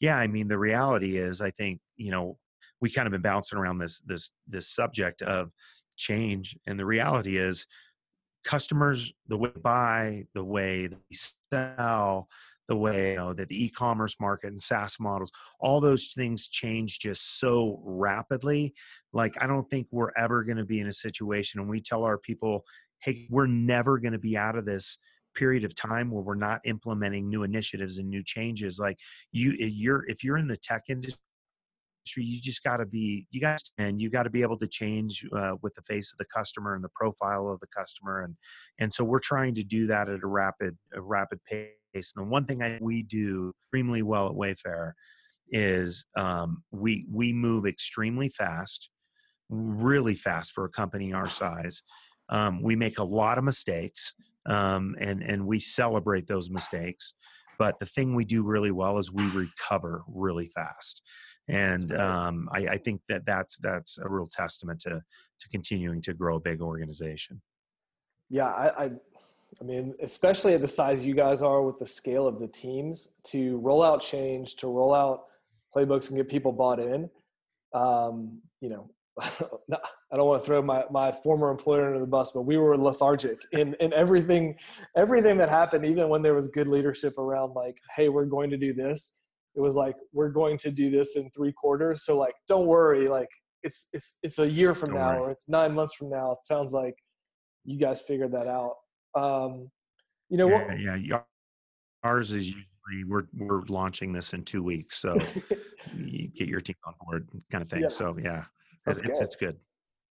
yeah, 0.00 0.16
I 0.16 0.26
mean 0.26 0.48
the 0.48 0.58
reality 0.58 1.18
is 1.18 1.40
I 1.40 1.50
think 1.50 1.80
you 1.96 2.10
know 2.10 2.38
we 2.80 2.90
kind 2.90 3.06
of 3.06 3.12
been 3.12 3.22
bouncing 3.22 3.58
around 3.58 3.78
this 3.78 4.00
this 4.00 4.30
this 4.48 4.68
subject 4.68 5.22
of 5.22 5.50
change, 5.96 6.56
and 6.66 6.78
the 6.78 6.86
reality 6.86 7.36
is 7.36 7.66
customers 8.44 9.12
the 9.28 9.36
way 9.36 9.50
they 9.54 9.60
buy 9.60 10.24
the 10.34 10.44
way 10.44 10.86
they 10.86 10.96
sell 11.52 12.26
the 12.68 12.76
way 12.76 13.10
you 13.10 13.16
know 13.16 13.34
that 13.34 13.48
the 13.48 13.64
e-commerce 13.64 14.16
market 14.20 14.46
and 14.46 14.60
SaaS 14.60 14.98
models, 15.00 15.30
all 15.58 15.80
those 15.80 16.12
things 16.16 16.48
change 16.48 17.00
just 17.00 17.40
so 17.40 17.80
rapidly. 17.84 18.72
Like 19.12 19.34
I 19.40 19.46
don't 19.46 19.68
think 19.68 19.88
we're 19.90 20.12
ever 20.16 20.44
going 20.44 20.56
to 20.56 20.64
be 20.64 20.80
in 20.80 20.86
a 20.86 20.92
situation, 20.92 21.60
and 21.60 21.68
we 21.68 21.80
tell 21.82 22.04
our 22.04 22.16
people, 22.16 22.64
"Hey, 23.00 23.26
we're 23.28 23.48
never 23.48 23.98
going 23.98 24.12
to 24.12 24.18
be 24.18 24.36
out 24.38 24.56
of 24.56 24.64
this." 24.64 24.98
Period 25.34 25.64
of 25.64 25.74
time 25.74 26.10
where 26.10 26.22
we're 26.22 26.34
not 26.34 26.60
implementing 26.64 27.28
new 27.28 27.42
initiatives 27.42 27.98
and 27.98 28.08
new 28.08 28.22
changes 28.24 28.78
like 28.78 28.98
you 29.32 29.52
you're 29.52 30.04
if 30.08 30.24
you're 30.24 30.38
in 30.38 30.48
the 30.48 30.56
tech 30.56 30.84
industry 30.88 31.18
you 32.16 32.40
just 32.40 32.64
got 32.64 32.78
to 32.78 32.86
be 32.86 33.26
you 33.30 33.40
got 33.40 33.60
and 33.78 34.00
you 34.00 34.10
got 34.10 34.24
to 34.24 34.30
be 34.30 34.42
able 34.42 34.58
to 34.58 34.66
change 34.66 35.24
uh, 35.36 35.52
with 35.62 35.74
the 35.74 35.82
face 35.82 36.12
of 36.12 36.18
the 36.18 36.24
customer 36.34 36.74
and 36.74 36.82
the 36.82 36.90
profile 36.94 37.48
of 37.48 37.60
the 37.60 37.66
customer 37.76 38.22
and 38.22 38.34
and 38.78 38.92
so 38.92 39.04
we're 39.04 39.20
trying 39.20 39.54
to 39.54 39.62
do 39.62 39.86
that 39.86 40.08
at 40.08 40.22
a 40.22 40.26
rapid 40.26 40.76
a 40.94 41.00
rapid 41.00 41.38
pace 41.44 41.70
and 41.94 42.04
the 42.16 42.24
one 42.24 42.44
thing 42.44 42.62
I, 42.62 42.78
we 42.80 43.02
do 43.02 43.52
extremely 43.64 44.02
well 44.02 44.28
at 44.28 44.34
Wayfair 44.34 44.92
is 45.50 46.06
um, 46.16 46.62
we 46.70 47.06
we 47.10 47.32
move 47.32 47.66
extremely 47.66 48.28
fast, 48.28 48.90
really 49.48 50.14
fast 50.14 50.52
for 50.52 50.64
a 50.64 50.70
company 50.70 51.12
our 51.12 51.28
size. 51.28 51.82
Um, 52.28 52.62
we 52.62 52.76
make 52.76 52.98
a 52.98 53.04
lot 53.04 53.38
of 53.38 53.44
mistakes, 53.44 54.14
um, 54.50 54.96
and 55.00 55.22
and 55.22 55.46
we 55.46 55.60
celebrate 55.60 56.26
those 56.26 56.50
mistakes. 56.50 57.14
But 57.58 57.78
the 57.78 57.86
thing 57.86 58.14
we 58.14 58.24
do 58.24 58.42
really 58.42 58.70
well 58.70 58.98
is 58.98 59.12
we 59.12 59.28
recover 59.30 60.02
really 60.08 60.48
fast, 60.48 61.02
and 61.48 61.96
um, 61.96 62.48
I, 62.52 62.66
I 62.66 62.78
think 62.78 63.02
that 63.08 63.22
that's 63.26 63.58
that's 63.58 63.98
a 63.98 64.08
real 64.08 64.28
testament 64.30 64.80
to 64.80 64.90
to 64.90 65.48
continuing 65.50 66.02
to 66.02 66.14
grow 66.14 66.36
a 66.36 66.40
big 66.40 66.60
organization. 66.60 67.40
Yeah, 68.30 68.46
I, 68.46 68.84
I 68.84 68.90
I 69.60 69.64
mean, 69.64 69.94
especially 70.00 70.54
at 70.54 70.60
the 70.60 70.68
size 70.68 71.04
you 71.04 71.14
guys 71.14 71.42
are 71.42 71.62
with 71.62 71.78
the 71.78 71.86
scale 71.86 72.26
of 72.26 72.38
the 72.38 72.48
teams, 72.48 73.16
to 73.24 73.58
roll 73.58 73.82
out 73.82 74.00
change, 74.00 74.56
to 74.56 74.68
roll 74.68 74.94
out 74.94 75.24
playbooks 75.74 76.08
and 76.08 76.16
get 76.16 76.28
people 76.28 76.52
bought 76.52 76.80
in. 76.80 77.10
Um, 77.74 78.40
you 78.60 78.68
know, 78.68 78.90
I 79.72 80.16
don't 80.16 80.26
want 80.26 80.42
to 80.42 80.46
throw 80.46 80.62
my, 80.62 80.84
my 80.90 81.12
former 81.12 81.50
employer 81.50 81.86
under 81.86 82.00
the 82.00 82.06
bus, 82.06 82.30
but 82.32 82.42
we 82.42 82.56
were 82.56 82.76
lethargic 82.76 83.38
in, 83.52 83.74
in 83.80 83.92
everything, 83.92 84.56
everything 84.96 85.36
that 85.38 85.48
happened, 85.48 85.84
even 85.84 86.08
when 86.08 86.22
there 86.22 86.34
was 86.34 86.48
good 86.48 86.68
leadership 86.68 87.18
around 87.18 87.54
like, 87.54 87.76
Hey, 87.94 88.08
we're 88.08 88.24
going 88.24 88.50
to 88.50 88.56
do 88.56 88.72
this. 88.72 89.18
It 89.54 89.60
was 89.60 89.76
like, 89.76 89.96
we're 90.12 90.30
going 90.30 90.58
to 90.58 90.70
do 90.70 90.90
this 90.90 91.16
in 91.16 91.28
three 91.30 91.52
quarters. 91.52 92.04
So 92.04 92.16
like, 92.18 92.34
don't 92.48 92.66
worry. 92.66 93.08
Like 93.08 93.28
it's, 93.62 93.88
it's, 93.92 94.18
it's 94.22 94.38
a 94.38 94.48
year 94.48 94.74
from 94.74 94.90
don't 94.90 94.98
now, 94.98 95.08
worry. 95.10 95.20
or 95.20 95.30
it's 95.30 95.48
nine 95.48 95.74
months 95.74 95.94
from 95.94 96.10
now. 96.10 96.32
It 96.32 96.38
sounds 96.44 96.72
like 96.72 96.94
you 97.64 97.78
guys 97.78 98.00
figured 98.00 98.32
that 98.32 98.46
out. 98.46 98.74
Um, 99.14 99.70
you 100.28 100.36
know 100.36 100.48
yeah, 100.48 100.66
what? 100.66 100.80
Yeah, 100.80 101.20
ours 102.04 102.32
is 102.32 102.46
usually 102.46 103.04
we're 103.06 103.26
we're 103.36 103.62
launching 103.68 104.12
this 104.12 104.32
in 104.32 104.44
two 104.44 104.62
weeks, 104.62 104.98
so 104.98 105.18
you 105.96 106.28
get 106.28 106.48
your 106.48 106.60
team 106.60 106.76
on 106.86 106.94
board, 107.04 107.28
kind 107.50 107.62
of 107.62 107.68
thing. 107.68 107.82
Yeah. 107.82 107.88
So 107.88 108.16
yeah, 108.22 108.44
it's, 108.86 109.00
it's, 109.00 109.20
it's 109.20 109.36
good. 109.36 109.56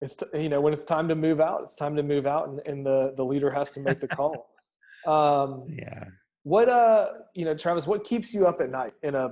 it's 0.00 0.16
t- 0.16 0.42
you 0.42 0.48
know 0.48 0.60
when 0.60 0.72
it's 0.72 0.84
time 0.84 1.08
to 1.08 1.14
move 1.14 1.40
out, 1.40 1.62
it's 1.64 1.76
time 1.76 1.96
to 1.96 2.02
move 2.02 2.26
out, 2.26 2.48
and, 2.48 2.60
and 2.66 2.86
the 2.86 3.14
the 3.16 3.24
leader 3.24 3.50
has 3.50 3.72
to 3.74 3.80
make 3.80 4.00
the 4.00 4.08
call. 4.08 4.50
um, 5.06 5.64
yeah. 5.68 6.04
What 6.42 6.68
uh, 6.68 7.08
you 7.34 7.44
know, 7.44 7.54
Travis, 7.54 7.86
what 7.86 8.04
keeps 8.04 8.34
you 8.34 8.46
up 8.46 8.60
at 8.60 8.70
night 8.70 8.92
in 9.02 9.14
a 9.14 9.30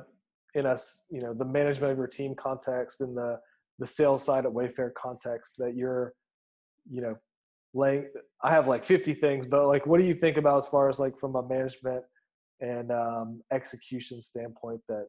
in 0.55 0.67
a 0.67 0.77
you 1.11 1.21
know 1.21 1.35
the 1.35 1.45
management 1.45 1.93
of 1.93 1.99
your 1.99 2.07
team 2.07 2.35
context 2.35 3.01
and 3.01 3.17
the 3.17 3.39
the 3.79 3.87
sales 3.87 4.25
side 4.25 4.47
at 4.47 4.53
Wayfair 4.53 4.93
context 4.95 5.57
that 5.59 5.75
you're, 5.75 6.15
you 6.91 7.01
know, 7.01 7.17
laying. 7.75 8.09
I 8.43 8.51
have 8.51 8.69
like 8.69 8.85
50 8.85 9.15
things, 9.15 9.47
but 9.47 9.67
like, 9.67 9.87
what 9.87 9.99
do 9.99 10.07
you 10.07 10.15
think 10.15 10.37
about 10.37 10.59
as 10.59 10.67
far 10.67 10.89
as 10.89 10.99
like 10.99 11.19
from 11.19 11.35
a 11.35 11.47
management 11.47 12.05
and 12.61 12.93
um, 12.93 13.43
execution 13.53 14.21
standpoint 14.21 14.81
that 14.89 15.07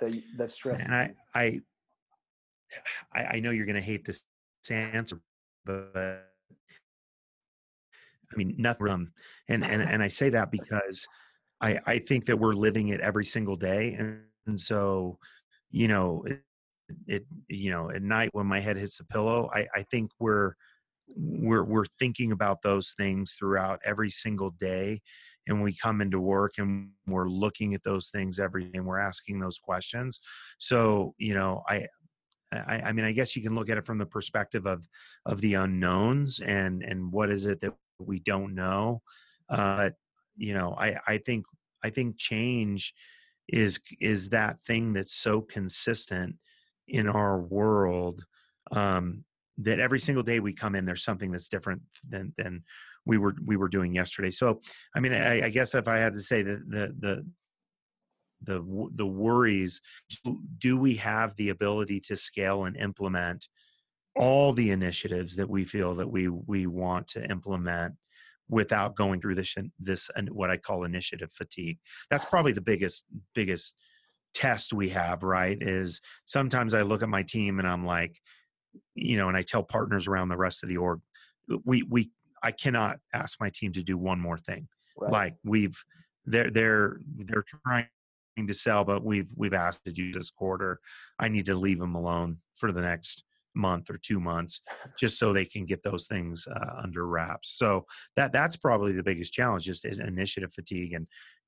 that 0.00 0.12
that 0.36 0.50
stresses? 0.50 0.86
And 0.86 0.94
I, 0.94 1.14
I, 1.34 1.60
I, 3.14 3.24
I 3.24 3.40
know 3.40 3.50
you're 3.50 3.66
going 3.66 3.76
to 3.76 3.80
hate 3.80 4.04
this 4.04 4.24
answer, 4.70 5.20
but 5.64 6.26
I 8.32 8.36
mean 8.36 8.54
nothing. 8.58 8.88
Um, 8.88 9.12
and 9.48 9.64
and 9.64 9.82
and 9.82 10.02
I 10.02 10.08
say 10.08 10.30
that 10.30 10.50
because 10.52 11.06
I 11.60 11.78
I 11.86 11.98
think 11.98 12.26
that 12.26 12.38
we're 12.38 12.54
living 12.54 12.88
it 12.88 13.00
every 13.00 13.24
single 13.24 13.56
day, 13.56 13.94
and, 13.98 14.20
and 14.46 14.58
so 14.58 15.18
you 15.70 15.88
know 15.88 16.24
it, 16.26 16.42
it 17.06 17.26
you 17.48 17.70
know 17.70 17.90
at 17.90 18.02
night 18.02 18.30
when 18.32 18.46
my 18.46 18.60
head 18.60 18.76
hits 18.76 18.98
the 18.98 19.04
pillow, 19.04 19.50
I 19.54 19.66
I 19.74 19.82
think 19.82 20.10
we're 20.18 20.54
we're 21.16 21.64
we're 21.64 21.86
thinking 21.98 22.32
about 22.32 22.62
those 22.62 22.94
things 22.96 23.34
throughout 23.38 23.80
every 23.84 24.10
single 24.10 24.50
day 24.50 25.00
and 25.48 25.62
we 25.62 25.74
come 25.74 26.00
into 26.00 26.20
work 26.20 26.54
and 26.58 26.90
we're 27.06 27.28
looking 27.28 27.74
at 27.74 27.82
those 27.82 28.10
things 28.10 28.38
every 28.38 28.64
day 28.64 28.78
and 28.78 28.86
we're 28.86 28.98
asking 28.98 29.40
those 29.40 29.58
questions 29.58 30.20
so 30.58 31.14
you 31.18 31.34
know 31.34 31.62
i 31.68 31.86
I, 32.52 32.80
I 32.86 32.92
mean, 32.92 33.04
I 33.04 33.12
guess 33.12 33.36
you 33.36 33.42
can 33.42 33.54
look 33.54 33.70
at 33.70 33.78
it 33.78 33.86
from 33.86 33.98
the 33.98 34.06
perspective 34.06 34.66
of 34.66 34.86
of 35.26 35.40
the 35.40 35.54
unknowns 35.54 36.40
and 36.40 36.82
and 36.82 37.12
what 37.12 37.30
is 37.30 37.46
it 37.46 37.60
that 37.60 37.74
we 37.98 38.20
don't 38.20 38.54
know. 38.54 39.02
Uh, 39.48 39.90
you 40.36 40.54
know, 40.54 40.74
I 40.78 40.96
I 41.06 41.18
think 41.18 41.44
I 41.82 41.90
think 41.90 42.18
change 42.18 42.94
is 43.48 43.80
is 44.00 44.30
that 44.30 44.60
thing 44.62 44.92
that's 44.92 45.14
so 45.14 45.40
consistent 45.40 46.36
in 46.88 47.08
our 47.08 47.40
world 47.40 48.24
um, 48.72 49.24
that 49.58 49.80
every 49.80 50.00
single 50.00 50.22
day 50.22 50.40
we 50.40 50.52
come 50.52 50.74
in, 50.74 50.84
there's 50.84 51.04
something 51.04 51.30
that's 51.30 51.48
different 51.48 51.82
than 52.08 52.32
than 52.36 52.64
we 53.06 53.18
were 53.18 53.34
we 53.44 53.56
were 53.56 53.68
doing 53.68 53.94
yesterday. 53.94 54.30
So, 54.30 54.60
I 54.94 55.00
mean, 55.00 55.12
I, 55.12 55.46
I 55.46 55.48
guess 55.50 55.74
if 55.74 55.88
I 55.88 55.98
had 55.98 56.14
to 56.14 56.20
say 56.20 56.42
the 56.42 56.62
the 56.66 56.94
the 56.98 57.26
the 58.42 58.88
the 58.94 59.06
worries 59.06 59.80
do 60.58 60.76
we 60.76 60.94
have 60.94 61.36
the 61.36 61.50
ability 61.50 62.00
to 62.00 62.16
scale 62.16 62.64
and 62.64 62.76
implement 62.76 63.48
all 64.16 64.52
the 64.52 64.70
initiatives 64.70 65.36
that 65.36 65.48
we 65.48 65.64
feel 65.64 65.94
that 65.94 66.10
we 66.10 66.28
we 66.28 66.66
want 66.66 67.06
to 67.08 67.24
implement 67.30 67.94
without 68.48 68.96
going 68.96 69.20
through 69.20 69.36
this 69.36 69.54
this 69.78 70.10
and 70.16 70.28
what 70.30 70.50
I 70.50 70.56
call 70.56 70.84
initiative 70.84 71.30
fatigue. 71.32 71.78
That's 72.10 72.24
probably 72.24 72.52
the 72.52 72.60
biggest 72.60 73.06
biggest 73.34 73.76
test 74.34 74.72
we 74.72 74.88
have, 74.90 75.22
right? 75.22 75.56
Is 75.60 76.00
sometimes 76.24 76.74
I 76.74 76.82
look 76.82 77.02
at 77.02 77.08
my 77.08 77.22
team 77.22 77.58
and 77.58 77.68
I'm 77.68 77.86
like, 77.86 78.20
you 78.94 79.16
know, 79.16 79.28
and 79.28 79.36
I 79.36 79.42
tell 79.42 79.62
partners 79.62 80.06
around 80.06 80.28
the 80.28 80.36
rest 80.36 80.62
of 80.62 80.68
the 80.68 80.76
org, 80.76 81.00
we 81.64 81.82
we 81.84 82.10
I 82.42 82.52
cannot 82.52 82.98
ask 83.14 83.40
my 83.40 83.50
team 83.50 83.72
to 83.74 83.82
do 83.82 83.96
one 83.96 84.20
more 84.20 84.38
thing. 84.38 84.68
Right. 84.98 85.12
Like 85.12 85.34
we've 85.44 85.82
they're 86.26 86.50
they're 86.50 87.00
they're 87.16 87.44
trying 87.64 87.86
to 88.46 88.54
sell, 88.54 88.84
but 88.84 89.04
we've 89.04 89.28
we've 89.36 89.54
asked 89.54 89.84
to 89.84 89.92
do 89.92 90.12
this 90.12 90.30
quarter. 90.30 90.80
I 91.18 91.28
need 91.28 91.46
to 91.46 91.54
leave 91.54 91.78
them 91.78 91.94
alone 91.94 92.38
for 92.56 92.72
the 92.72 92.82
next 92.82 93.24
month 93.54 93.90
or 93.90 93.98
two 93.98 94.20
months, 94.20 94.60
just 94.98 95.18
so 95.18 95.32
they 95.32 95.44
can 95.44 95.66
get 95.66 95.82
those 95.82 96.06
things 96.06 96.46
uh, 96.46 96.80
under 96.82 97.06
wraps. 97.06 97.56
So 97.56 97.86
that 98.16 98.32
that's 98.32 98.56
probably 98.56 98.92
the 98.92 99.02
biggest 99.02 99.32
challenge, 99.32 99.64
just 99.64 99.84
initiative 99.84 100.52
fatigue 100.52 100.92
and 100.94 101.06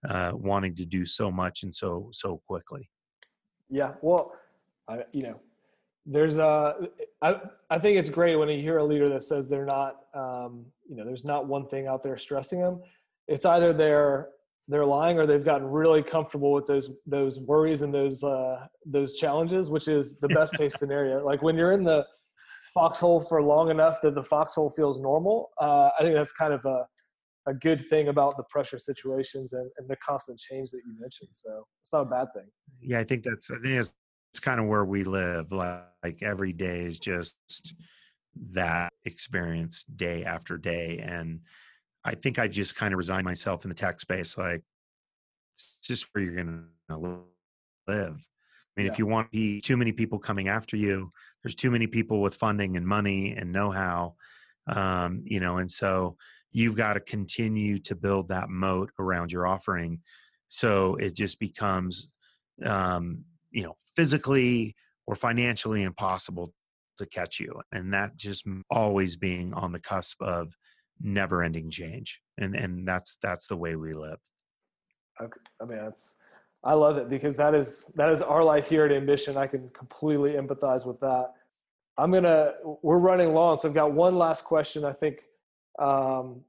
uh, 0.09 0.33
wanting 0.35 0.75
to 0.77 0.85
do 0.85 1.05
so 1.05 1.31
much 1.31 1.63
and 1.63 1.75
so 1.75 2.09
so 2.13 2.41
quickly. 2.47 2.89
Yeah, 3.71 3.93
well, 4.03 4.35
I, 4.89 5.05
you 5.13 5.23
know, 5.23 5.41
there's 6.05 6.37
a 6.37 6.89
I, 7.21 7.41
I 7.71 7.79
think 7.79 7.99
it's 7.99 8.11
great 8.11 8.37
when 8.37 8.49
you 8.49 8.61
hear 8.61 8.79
a 8.79 8.85
leader 8.85 9.09
that 9.11 9.23
says 9.23 9.49
they're 9.49 9.65
not 9.65 10.05
um, 10.15 10.67
you 10.89 10.97
know 10.97 11.05
there's 11.05 11.25
not 11.25 11.47
one 11.47 11.67
thing 11.67 11.87
out 11.87 12.03
there 12.03 12.19
stressing 12.19 12.61
them 12.61 12.83
it's 13.29 13.47
either 13.47 13.73
they're 13.73 14.29
they're 14.69 14.87
lying 14.87 15.19
or 15.19 15.27
they've 15.27 15.45
gotten 15.45 15.67
really 15.67 16.03
comfortable 16.03 16.53
with 16.53 16.67
those 16.67 16.91
those 17.07 17.41
worries 17.41 17.83
and 17.83 17.93
those 17.93 18.23
uh, 18.23 18.67
those 18.87 19.17
challenges, 19.17 19.71
which 19.71 19.89
is 19.89 20.19
the 20.19 20.29
best 20.39 20.57
case 20.57 20.75
scenario. 20.79 21.25
Like 21.25 21.43
when 21.43 21.57
you're 21.57 21.73
in 21.73 21.83
the 21.83 22.05
foxhole 22.75 23.21
for 23.21 23.43
long 23.43 23.71
enough 23.71 23.99
that 24.03 24.15
the 24.15 24.25
foxhole 24.25 24.71
feels 24.71 25.01
normal, 25.01 25.51
uh, 25.61 25.91
I 25.99 26.03
think 26.03 26.15
that's 26.15 26.33
kind 26.33 26.53
of 26.53 26.65
a 26.65 26.87
a 27.47 27.55
good 27.55 27.85
thing 27.89 28.09
about 28.09 28.37
the 28.37 28.45
pressure 28.45 28.79
situations 28.79 29.53
and, 29.53 29.69
and 29.77 29.89
the 29.89 29.97
constant 29.97 30.39
change 30.39 30.71
that 30.71 30.81
you 30.87 30.95
mentioned. 31.01 31.31
So 31.33 31.67
it's 31.81 31.93
not 31.93 32.03
a 32.03 32.05
bad 32.05 32.29
thing. 32.35 32.47
Yeah, 32.81 33.01
I 33.01 33.05
think 33.05 33.25
that's 33.25 33.51
I 33.51 33.55
think 33.55 33.81
it's, 33.81 33.95
it's 34.31 34.41
kind 34.41 34.61
of 34.61 34.67
where 34.67 34.85
we 34.85 35.05
live. 35.05 35.51
Like, 35.51 35.83
like 36.03 36.23
every 36.23 36.53
day 36.53 36.85
is 36.85 36.99
just 36.99 37.37
that 38.53 38.93
experience 39.05 39.85
day 39.85 40.25
after 40.25 40.57
day 40.57 40.99
and 41.05 41.41
I 42.05 42.15
think 42.15 42.39
I 42.39 42.49
just 42.49 42.75
kind 42.75 42.93
of 42.93 42.99
resigned 42.99 43.25
myself 43.25 43.65
in 43.65 43.69
the 43.69 43.75
tech 43.75 44.01
space. 44.01 44.37
Like, 44.37 44.63
it's 45.55 45.79
just 45.83 46.07
where 46.13 46.25
you're 46.25 46.35
going 46.35 46.65
to 46.89 46.97
live. 46.97 47.27
I 47.89 48.81
mean, 48.81 48.87
yeah. 48.87 48.93
if 48.93 48.99
you 48.99 49.07
want 49.07 49.29
to 49.29 49.31
be 49.31 49.61
too 49.61 49.77
many 49.77 49.93
people 49.93 50.19
coming 50.19 50.49
after 50.49 50.77
you, 50.77 51.13
there's 51.43 51.55
too 51.55 51.71
many 51.71 51.87
people 51.87 52.23
with 52.23 52.35
funding 52.35 52.77
and 52.77 52.87
money 52.87 53.33
and 53.33 53.53
know-how, 53.53 54.15
um, 54.67 55.23
you 55.25 55.41
know, 55.41 55.59
and 55.59 55.71
so 55.71 56.17
you've 56.53 56.77
got 56.77 56.95
to 56.95 57.01
continue 57.01 57.79
to 57.79 57.95
build 57.95 58.29
that 58.29 58.49
moat 58.49 58.91
around 58.99 59.31
your 59.31 59.47
offering. 59.47 60.01
So 60.49 60.97
it 60.97 61.15
just 61.15 61.39
becomes, 61.39 62.09
um, 62.65 63.25
you 63.51 63.63
know, 63.63 63.77
physically 63.95 64.75
or 65.07 65.15
financially 65.17 65.83
impossible 65.83 66.55
to 66.99 67.07
catch 67.07 67.41
you, 67.41 67.61
and 67.73 67.93
that 67.93 68.17
just 68.17 68.47
always 68.71 69.17
being 69.17 69.53
on 69.55 69.73
the 69.73 69.81
cusp 69.81 70.21
of 70.23 70.55
never 71.03 71.43
ending 71.43 71.71
change 71.71 72.21
and 72.39 72.55
and 72.55 72.87
that's 72.87 73.19
that's 73.23 73.47
the 73.47 73.57
way 73.57 73.77
we 73.77 73.93
live. 73.93 74.19
Okay. 75.21 75.41
i 75.61 75.65
mean 75.65 75.79
that's 75.79 76.17
i 76.65 76.73
love 76.73 76.97
it 76.97 77.09
because 77.09 77.37
that 77.37 77.55
is 77.55 77.93
that 77.97 78.11
is 78.11 78.23
our 78.23 78.43
life 78.43 78.69
here 78.69 78.85
at 78.85 78.93
ambition 78.93 79.37
i 79.37 79.47
can 79.47 79.69
completely 79.71 80.33
empathize 80.33 80.87
with 80.87 80.99
that. 81.01 81.33
I'm 81.99 82.11
gonna 82.11 82.53
we're 82.83 82.99
running 82.99 83.35
long 83.35 83.57
so 83.57 83.69
i've 83.69 83.75
got 83.75 83.93
one 83.93 84.17
last 84.17 84.45
question 84.45 84.85
i 84.85 84.93
think 84.93 85.21
um 85.79 86.41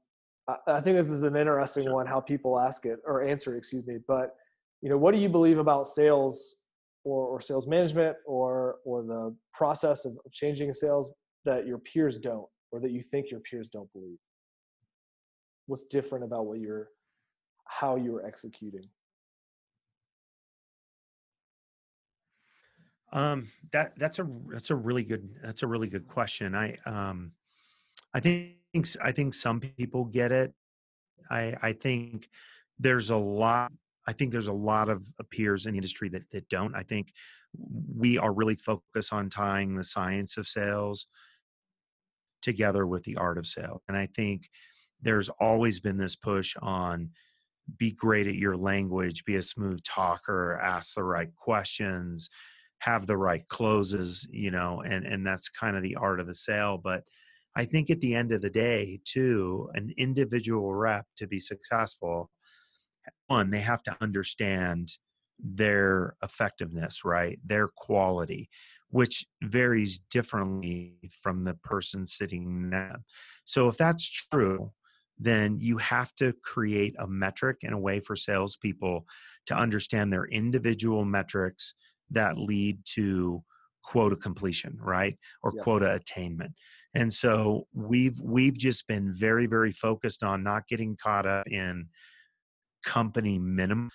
i, 0.48 0.56
I 0.66 0.80
think 0.80 0.96
this 0.96 1.10
is 1.10 1.22
an 1.22 1.36
interesting 1.36 1.92
one 1.92 2.06
how 2.06 2.20
people 2.20 2.58
ask 2.58 2.86
it 2.86 3.00
or 3.04 3.22
answer 3.22 3.54
it, 3.54 3.58
excuse 3.58 3.86
me 3.86 3.98
but 4.08 4.36
you 4.80 4.88
know 4.88 4.96
what 4.96 5.14
do 5.14 5.20
you 5.20 5.28
believe 5.28 5.58
about 5.58 5.86
sales 5.86 6.56
or, 7.04 7.26
or 7.26 7.40
sales 7.40 7.66
management 7.66 8.16
or 8.26 8.76
or 8.84 9.02
the 9.02 9.36
process 9.52 10.06
of, 10.06 10.16
of 10.24 10.32
changing 10.32 10.72
sales 10.72 11.10
that 11.44 11.66
your 11.66 11.78
peers 11.78 12.18
don't 12.18 12.48
or 12.72 12.80
that 12.80 12.90
you 12.90 13.02
think 13.02 13.30
your 13.30 13.40
peers 13.40 13.68
don't 13.68 13.92
believe 13.92 14.18
what's 15.66 15.84
different 15.84 16.24
about 16.24 16.46
what 16.46 16.58
you're 16.58 16.88
how 17.66 17.96
you're 17.96 18.24
executing? 18.26 18.88
Um 23.12 23.48
that 23.72 23.92
that's 23.96 24.18
a 24.18 24.26
that's 24.48 24.70
a 24.70 24.74
really 24.74 25.04
good 25.04 25.28
that's 25.42 25.62
a 25.62 25.66
really 25.66 25.88
good 25.88 26.06
question. 26.08 26.54
I 26.54 26.76
um 26.86 27.32
i 28.12 28.20
think 28.20 28.56
i 29.02 29.12
think 29.12 29.34
some 29.34 29.60
people 29.60 30.04
get 30.04 30.32
it. 30.32 30.52
I 31.30 31.56
i 31.62 31.72
think 31.72 32.28
there's 32.78 33.10
a 33.10 33.16
lot 33.16 33.72
i 34.06 34.12
think 34.12 34.32
there's 34.32 34.48
a 34.48 34.52
lot 34.52 34.88
of 34.88 35.02
peers 35.30 35.66
in 35.66 35.72
the 35.72 35.78
industry 35.78 36.08
that 36.10 36.28
that 36.32 36.48
don't. 36.48 36.74
I 36.74 36.82
think 36.82 37.12
we 37.96 38.18
are 38.18 38.32
really 38.32 38.56
focused 38.56 39.12
on 39.12 39.30
tying 39.30 39.76
the 39.76 39.84
science 39.84 40.36
of 40.36 40.48
sales 40.48 41.06
together 42.42 42.86
with 42.86 43.04
the 43.04 43.16
art 43.16 43.38
of 43.38 43.46
sale 43.46 43.82
and 43.88 43.96
i 43.96 44.06
think 44.06 44.50
there's 45.04 45.28
always 45.28 45.80
been 45.80 45.96
this 45.96 46.16
push 46.16 46.56
on 46.60 47.10
be 47.78 47.92
great 47.92 48.26
at 48.26 48.34
your 48.34 48.56
language, 48.56 49.24
be 49.24 49.36
a 49.36 49.42
smooth 49.42 49.82
talker, 49.84 50.58
ask 50.62 50.94
the 50.94 51.02
right 51.02 51.34
questions, 51.36 52.28
have 52.78 53.06
the 53.06 53.16
right 53.16 53.46
closes, 53.48 54.26
you 54.30 54.50
know, 54.50 54.82
and 54.82 55.06
and 55.06 55.26
that's 55.26 55.48
kind 55.48 55.76
of 55.76 55.82
the 55.82 55.96
art 55.96 56.20
of 56.20 56.26
the 56.26 56.34
sale, 56.34 56.76
but 56.76 57.04
I 57.56 57.64
think 57.64 57.88
at 57.88 58.00
the 58.00 58.14
end 58.14 58.32
of 58.32 58.42
the 58.42 58.50
day, 58.50 59.00
too, 59.04 59.70
an 59.74 59.92
individual 59.96 60.74
rep 60.74 61.06
to 61.18 61.26
be 61.26 61.38
successful, 61.38 62.30
one, 63.28 63.50
they 63.50 63.60
have 63.60 63.82
to 63.84 63.96
understand 64.00 64.90
their 65.38 66.16
effectiveness, 66.22 67.04
right? 67.04 67.38
Their 67.44 67.68
quality, 67.68 68.48
which 68.90 69.26
varies 69.42 70.00
differently 70.10 70.96
from 71.22 71.44
the 71.44 71.54
person 71.54 72.06
sitting 72.06 72.70
there. 72.70 73.00
So 73.44 73.68
if 73.68 73.76
that's 73.76 74.08
true, 74.08 74.72
then 75.18 75.58
you 75.60 75.78
have 75.78 76.14
to 76.16 76.32
create 76.42 76.94
a 76.98 77.06
metric 77.06 77.58
and 77.62 77.72
a 77.72 77.78
way 77.78 78.00
for 78.00 78.16
salespeople 78.16 79.06
to 79.46 79.56
understand 79.56 80.12
their 80.12 80.24
individual 80.26 81.04
metrics 81.04 81.74
that 82.10 82.38
lead 82.38 82.78
to 82.84 83.42
quota 83.84 84.16
completion, 84.16 84.76
right? 84.80 85.16
Or 85.42 85.52
yep. 85.54 85.62
quota 85.62 85.94
attainment. 85.94 86.52
And 86.94 87.12
so 87.12 87.66
we've 87.72 88.18
we've 88.20 88.56
just 88.56 88.86
been 88.86 89.12
very 89.12 89.46
very 89.46 89.72
focused 89.72 90.22
on 90.22 90.42
not 90.42 90.66
getting 90.68 90.96
caught 90.96 91.26
up 91.26 91.46
in 91.48 91.88
company 92.84 93.38
minimum 93.38 93.90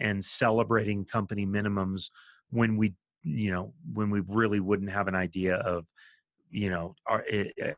and 0.00 0.24
celebrating 0.24 1.04
company 1.04 1.46
minimums 1.46 2.10
when 2.50 2.76
we 2.76 2.94
you 3.22 3.50
know 3.50 3.74
when 3.92 4.10
we 4.10 4.22
really 4.26 4.60
wouldn't 4.60 4.90
have 4.90 5.08
an 5.08 5.14
idea 5.14 5.56
of 5.56 5.84
you 6.50 6.70
know 6.70 6.94
are 7.06 7.24
eh, 7.28 7.44
eh, 7.60 7.72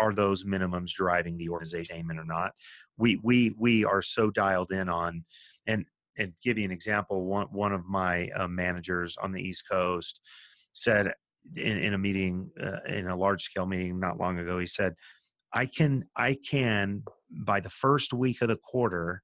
are 0.00 0.14
those 0.14 0.44
minimums 0.44 0.90
driving 0.90 1.36
the 1.36 1.48
organization 1.48 2.10
or 2.18 2.24
not? 2.24 2.52
We 2.96 3.20
we 3.22 3.54
we 3.58 3.84
are 3.84 4.02
so 4.02 4.30
dialed 4.30 4.72
in 4.72 4.88
on 4.88 5.24
and 5.66 5.84
and 6.18 6.32
give 6.42 6.58
you 6.58 6.64
an 6.64 6.70
example 6.70 7.24
one 7.24 7.46
one 7.46 7.72
of 7.72 7.86
my 7.86 8.28
uh, 8.36 8.48
managers 8.48 9.16
on 9.22 9.32
the 9.32 9.42
east 9.42 9.64
coast 9.70 10.20
said 10.72 11.12
in, 11.56 11.78
in 11.78 11.94
a 11.94 11.98
meeting 11.98 12.50
uh, 12.60 12.80
in 12.86 13.06
a 13.08 13.16
large 13.16 13.42
scale 13.42 13.66
meeting 13.66 13.98
not 13.98 14.18
long 14.18 14.38
ago 14.38 14.58
he 14.58 14.66
said 14.66 14.94
i 15.54 15.64
can 15.64 16.04
i 16.16 16.36
can 16.48 17.02
by 17.30 17.60
the 17.60 17.70
first 17.70 18.12
week 18.12 18.42
of 18.42 18.48
the 18.48 18.56
quarter 18.56 19.22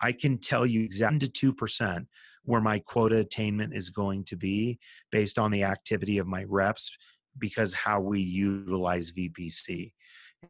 i 0.00 0.12
can 0.12 0.38
tell 0.38 0.64
you 0.64 0.82
exactly 0.82 1.28
to 1.28 1.52
2% 1.52 2.06
where 2.44 2.60
my 2.60 2.78
quota 2.78 3.16
attainment 3.16 3.74
is 3.74 3.90
going 3.90 4.24
to 4.24 4.36
be 4.36 4.78
based 5.10 5.38
on 5.38 5.50
the 5.50 5.64
activity 5.64 6.18
of 6.18 6.26
my 6.26 6.44
reps 6.48 6.96
because 7.40 7.72
how 7.72 8.00
we 8.00 8.20
utilize 8.20 9.12
vpc 9.12 9.92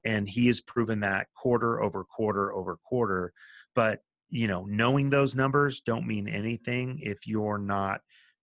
and 0.05 0.29
he 0.29 0.46
has 0.46 0.61
proven 0.61 1.00
that 1.00 1.29
quarter 1.35 1.81
over 1.83 2.05
quarter 2.05 2.53
over 2.53 2.76
quarter 2.85 3.33
but 3.74 4.00
you 4.29 4.46
know 4.46 4.64
knowing 4.66 5.11
those 5.11 5.35
numbers 5.35 5.81
don't 5.81 6.07
mean 6.07 6.29
anything 6.29 6.98
if 7.03 7.26
you're 7.26 7.59
not 7.59 8.00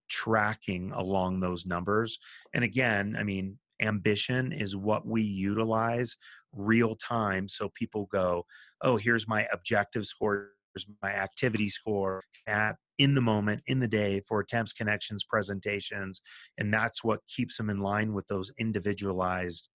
tracking 0.10 0.92
along 0.94 1.40
those 1.40 1.66
numbers. 1.66 2.20
And 2.54 2.64
again, 2.64 3.16
I 3.18 3.24
mean, 3.24 3.58
ambition 3.82 4.52
is 4.52 4.76
what 4.76 5.06
we 5.06 5.22
utilize 5.22 6.18
real 6.54 6.96
time. 6.96 7.48
So 7.48 7.70
people 7.70 8.08
go, 8.12 8.46
oh, 8.82 8.98
here's 8.98 9.28
my 9.28 9.48
objective 9.52 10.06
score, 10.06 10.52
here's 10.74 10.88
my 11.02 11.14
activity 11.14 11.70
score 11.70 12.24
at 12.48 12.76
in 12.98 13.14
the 13.14 13.22
moment, 13.22 13.62
in 13.68 13.80
the 13.80 13.88
day 13.88 14.22
for 14.28 14.40
attempts, 14.40 14.74
connections, 14.74 15.24
presentations. 15.24 16.22
And 16.58 16.74
that's 16.74 17.04
what 17.04 17.22
keeps 17.28 17.58
them 17.58 17.70
in 17.70 17.80
line 17.80 18.14
with 18.14 18.28
those 18.28 18.52
individualized 18.60 19.70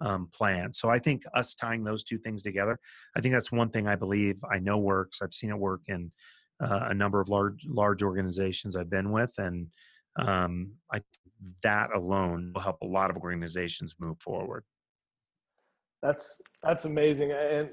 um, 0.00 0.28
plans. 0.32 0.78
So 0.78 0.88
I 0.88 0.98
think 0.98 1.22
us 1.34 1.54
tying 1.54 1.84
those 1.84 2.04
two 2.04 2.18
things 2.18 2.42
together, 2.42 2.78
I 3.16 3.20
think 3.20 3.34
that's 3.34 3.52
one 3.52 3.70
thing 3.70 3.86
I 3.88 3.96
believe 3.96 4.36
I 4.50 4.58
know 4.58 4.78
works. 4.78 5.20
I've 5.22 5.34
seen 5.34 5.50
it 5.50 5.58
work 5.58 5.82
in 5.88 6.12
uh, 6.60 6.88
a 6.90 6.94
number 6.94 7.20
of 7.20 7.28
large 7.28 7.64
large 7.66 8.02
organizations 8.02 8.76
I've 8.76 8.90
been 8.90 9.12
with, 9.12 9.32
and 9.38 9.68
um, 10.18 10.72
I 10.92 11.00
that 11.62 11.90
alone 11.94 12.52
will 12.54 12.62
help 12.62 12.78
a 12.82 12.86
lot 12.86 13.10
of 13.10 13.16
organizations 13.18 13.94
move 14.00 14.20
forward. 14.20 14.64
That's 16.02 16.40
that's 16.62 16.84
amazing, 16.84 17.32
and 17.32 17.70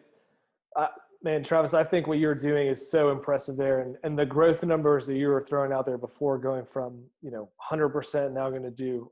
uh, 0.76 0.88
man, 1.26 1.44
Travis, 1.44 1.74
I 1.74 1.84
think 1.84 2.06
what 2.06 2.20
you're 2.20 2.36
doing 2.36 2.68
is 2.68 2.90
so 2.90 3.12
impressive 3.12 3.58
there, 3.58 3.82
and 3.82 3.98
and 4.04 4.18
the 4.18 4.26
growth 4.26 4.64
numbers 4.64 5.06
that 5.08 5.16
you 5.16 5.28
were 5.28 5.42
throwing 5.42 5.74
out 5.74 5.86
there 5.86 5.98
before, 5.98 6.38
going 6.38 6.66
from 6.66 7.04
you 7.22 7.32
know 7.32 7.50
100% 7.70 8.32
now 8.32 8.50
going 8.50 8.64
to 8.64 8.72
do 8.72 9.12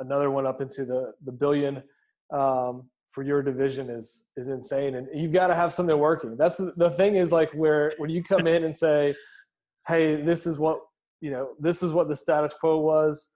another 0.00 0.30
one 0.30 0.46
up 0.46 0.60
into 0.60 0.84
the 0.84 1.12
the 1.24 1.30
billion. 1.30 1.82
Um, 2.32 2.88
for 3.10 3.24
your 3.24 3.42
division 3.42 3.90
is 3.90 4.28
is 4.36 4.46
insane 4.46 4.94
and 4.94 5.08
you've 5.12 5.32
got 5.32 5.48
to 5.48 5.54
have 5.56 5.72
something 5.72 5.98
working 5.98 6.36
that's 6.36 6.58
the, 6.58 6.72
the 6.76 6.90
thing 6.90 7.16
is 7.16 7.32
like 7.32 7.50
where 7.54 7.92
when 7.98 8.08
you 8.08 8.22
come 8.22 8.46
in 8.46 8.62
and 8.62 8.76
say 8.76 9.12
hey 9.88 10.14
this 10.14 10.46
is 10.46 10.60
what 10.60 10.78
you 11.20 11.32
know 11.32 11.48
this 11.58 11.82
is 11.82 11.90
what 11.92 12.08
the 12.08 12.14
status 12.14 12.52
quo 12.52 12.78
was 12.78 13.32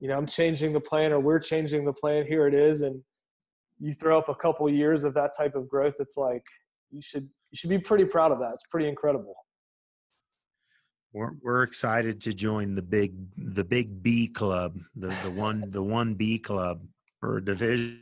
you 0.00 0.08
know 0.08 0.16
i'm 0.16 0.26
changing 0.26 0.72
the 0.72 0.80
plan 0.80 1.12
or 1.12 1.20
we're 1.20 1.38
changing 1.38 1.84
the 1.84 1.92
plan 1.92 2.24
here 2.26 2.46
it 2.46 2.54
is 2.54 2.80
and 2.80 3.02
you 3.78 3.92
throw 3.92 4.16
up 4.16 4.30
a 4.30 4.34
couple 4.34 4.66
years 4.70 5.04
of 5.04 5.12
that 5.12 5.32
type 5.36 5.54
of 5.54 5.68
growth 5.68 5.96
it's 5.98 6.16
like 6.16 6.44
you 6.90 7.02
should 7.02 7.28
you 7.50 7.56
should 7.56 7.70
be 7.70 7.78
pretty 7.78 8.04
proud 8.04 8.32
of 8.32 8.38
that 8.38 8.52
it's 8.52 8.66
pretty 8.66 8.88
incredible 8.88 9.34
we're, 11.12 11.32
we're 11.42 11.62
excited 11.64 12.20
to 12.20 12.32
join 12.32 12.74
the 12.74 12.82
big 12.82 13.14
the 13.36 13.64
big 13.64 14.02
b 14.02 14.28
club 14.28 14.78
the 14.96 15.08
the 15.24 15.30
one 15.34 15.70
the 15.70 15.82
one 15.82 16.14
b 16.14 16.38
club 16.38 16.82
for 17.20 17.40
division 17.40 18.00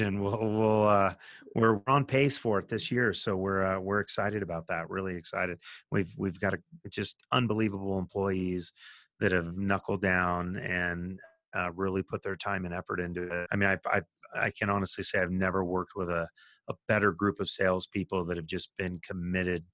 We'll, 0.00 0.38
we'll 0.40 0.88
uh, 0.88 1.14
we're 1.54 1.80
on 1.86 2.04
pace 2.04 2.36
for 2.36 2.58
it 2.58 2.68
this 2.68 2.90
year, 2.90 3.12
so 3.12 3.36
we're 3.36 3.62
uh, 3.62 3.78
we're 3.78 4.00
excited 4.00 4.42
about 4.42 4.66
that. 4.66 4.90
Really 4.90 5.16
excited. 5.16 5.58
We've 5.92 6.12
we've 6.16 6.40
got 6.40 6.54
a, 6.54 6.58
just 6.88 7.24
unbelievable 7.30 7.98
employees 7.98 8.72
that 9.20 9.30
have 9.30 9.56
knuckled 9.56 10.02
down 10.02 10.56
and 10.56 11.20
uh, 11.56 11.70
really 11.72 12.02
put 12.02 12.22
their 12.22 12.34
time 12.34 12.64
and 12.64 12.74
effort 12.74 12.98
into 12.98 13.22
it. 13.22 13.46
I 13.52 13.56
mean, 13.56 13.68
I've, 13.68 13.80
I've 13.92 14.04
I 14.34 14.50
can 14.50 14.68
honestly 14.68 15.04
say 15.04 15.20
I've 15.20 15.30
never 15.30 15.64
worked 15.64 15.92
with 15.94 16.08
a 16.08 16.28
a 16.68 16.74
better 16.88 17.12
group 17.12 17.40
of 17.40 17.48
salespeople 17.48 18.24
that 18.24 18.36
have 18.36 18.46
just 18.46 18.70
been 18.78 19.00
committed 19.06 19.64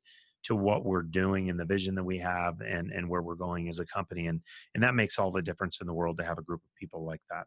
to 0.43 0.57
what 0.57 0.85
we're 0.85 1.03
doing 1.03 1.51
and 1.51 1.61
the 1.61 1.65
vision 1.65 1.95
that 1.95 2.05
we 2.05 2.19
have 2.19 2.61
and 2.61 2.91
and 2.91 3.09
where 3.09 3.23
we're 3.23 3.35
going 3.35 3.69
as 3.69 3.79
a 3.79 3.87
company 3.87 4.27
and 4.27 4.41
and 4.75 4.83
that 4.83 4.95
makes 4.95 5.19
all 5.19 5.31
the 5.31 5.43
difference 5.43 5.81
in 5.81 5.87
the 5.87 5.93
world 5.93 6.17
to 6.17 6.25
have 6.25 6.39
a 6.39 6.43
group 6.43 6.61
of 6.61 6.71
people 6.81 7.05
like 7.05 7.21
that 7.31 7.47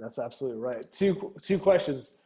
that's 0.00 0.18
absolutely 0.18 0.60
right. 0.60 0.90
Two 0.90 1.34
two 1.42 1.58
questions. 1.58 2.16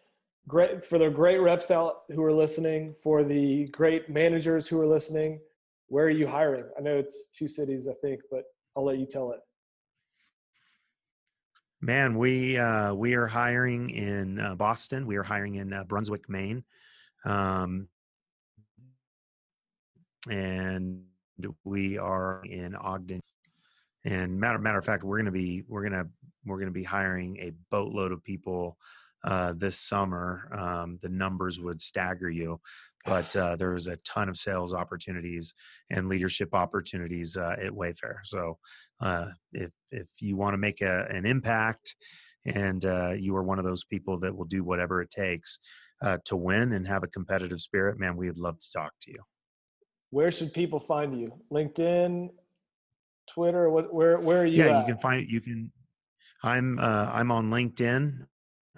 Great 0.47 0.85
for 0.85 0.99
the 0.99 1.11
great 1.11 1.39
reps 1.39 1.71
out 1.71 2.03
who 2.15 2.23
are 2.23 2.33
listening, 2.33 2.95
for 3.03 3.25
the 3.25 3.67
great 3.69 4.09
managers 4.09 4.69
who 4.69 4.81
are 4.81 4.87
listening. 4.87 5.41
Where 5.89 6.07
are 6.07 6.11
you 6.11 6.27
hiring? 6.27 6.65
I 6.79 6.83
know 6.83 6.97
it's 6.97 7.31
two 7.37 7.49
cities, 7.49 7.89
I 7.89 7.95
think, 8.01 8.21
but 8.31 8.45
I'll 8.77 8.85
let 8.85 8.99
you 8.99 9.07
tell 9.07 9.33
it. 9.33 9.41
Man, 11.85 12.17
we 12.17 12.57
uh, 12.57 12.95
we 12.95 13.13
are 13.13 13.27
hiring 13.27 13.91
in 13.91 14.41
uh, 14.41 14.55
Boston. 14.55 15.07
We 15.07 15.17
are 15.17 15.23
hiring 15.23 15.57
in 15.57 15.71
uh, 15.75 15.85
Brunswick, 15.85 16.31
Maine, 16.31 16.65
um, 17.27 17.89
and 20.31 21.03
we 21.63 21.99
are 21.99 22.43
in 22.47 22.75
Ogden. 22.75 23.21
And 24.03 24.41
matter 24.41 24.59
matter 24.59 24.79
of 24.79 24.87
fact, 24.87 25.05
we're 25.05 25.19
to 25.27 25.31
be 25.31 25.63
we're 25.69 25.83
to 25.93 26.09
we're 26.47 26.57
to 26.69 26.73
be 26.73 26.85
hiring 26.85 27.37
a 27.37 27.53
boatload 27.71 28.13
of 28.13 28.25
people 28.25 28.79
uh, 29.23 29.53
this 29.55 29.79
summer. 29.79 30.49
Um, 30.57 30.99
the 31.03 31.11
numbers 31.11 31.61
would 31.61 31.83
stagger 31.83 32.31
you, 32.31 32.63
but 33.05 33.35
uh, 33.37 33.57
there's 33.57 33.87
a 33.87 33.97
ton 33.99 34.29
of 34.29 34.37
sales 34.37 34.75
opportunities 34.75 35.55
and 35.91 36.09
leadership 36.09 36.55
opportunities 36.55 37.37
uh, 37.37 37.57
at 37.61 37.73
Wayfair. 37.73 38.17
So 38.25 38.59
uh, 39.01 39.29
if 39.53 39.71
if 39.91 40.07
you 40.21 40.37
want 40.37 40.55
to 40.55 40.59
make 40.59 40.81
a, 40.81 41.07
an 41.11 41.27
impact 41.27 41.97
and 42.47 42.85
uh, 42.85 43.13
you 43.13 43.35
are 43.37 43.43
one 43.43 43.59
of 43.59 43.65
those 43.65 43.85
people 43.85 44.19
that 44.21 44.37
will 44.37 44.45
do 44.45 44.63
whatever 44.63 45.01
it 45.01 45.11
takes 45.11 45.59
uh, 46.03 46.19
to 46.27 46.37
win 46.37 46.73
and 46.73 46.87
have 46.87 47.03
a 47.03 47.09
competitive 47.09 47.61
spirit, 47.61 47.99
man, 47.99 48.17
we 48.17 48.27
would 48.27 48.39
love 48.39 48.61
to 48.61 48.71
talk 48.71 48.93
to 49.03 49.11
you. 49.11 49.23
Where 50.11 50.31
should 50.31 50.53
people 50.53 50.79
find 50.79 51.19
you? 51.19 51.29
LinkedIn, 51.51 52.31
Twitter? 53.33 53.71
What? 53.71 53.93
Where? 53.93 54.19
Where 54.19 54.43
are 54.43 54.47
you? 54.47 54.65
Yeah, 54.65 54.79
at? 54.79 54.87
you 54.87 54.95
can 54.95 55.01
find 55.01 55.29
you 55.29 55.41
can 55.41 55.73
I'm 56.45 56.79
uh, 56.79 57.11
I'm 57.13 57.33
on 57.33 57.49
LinkedIn. 57.49 58.27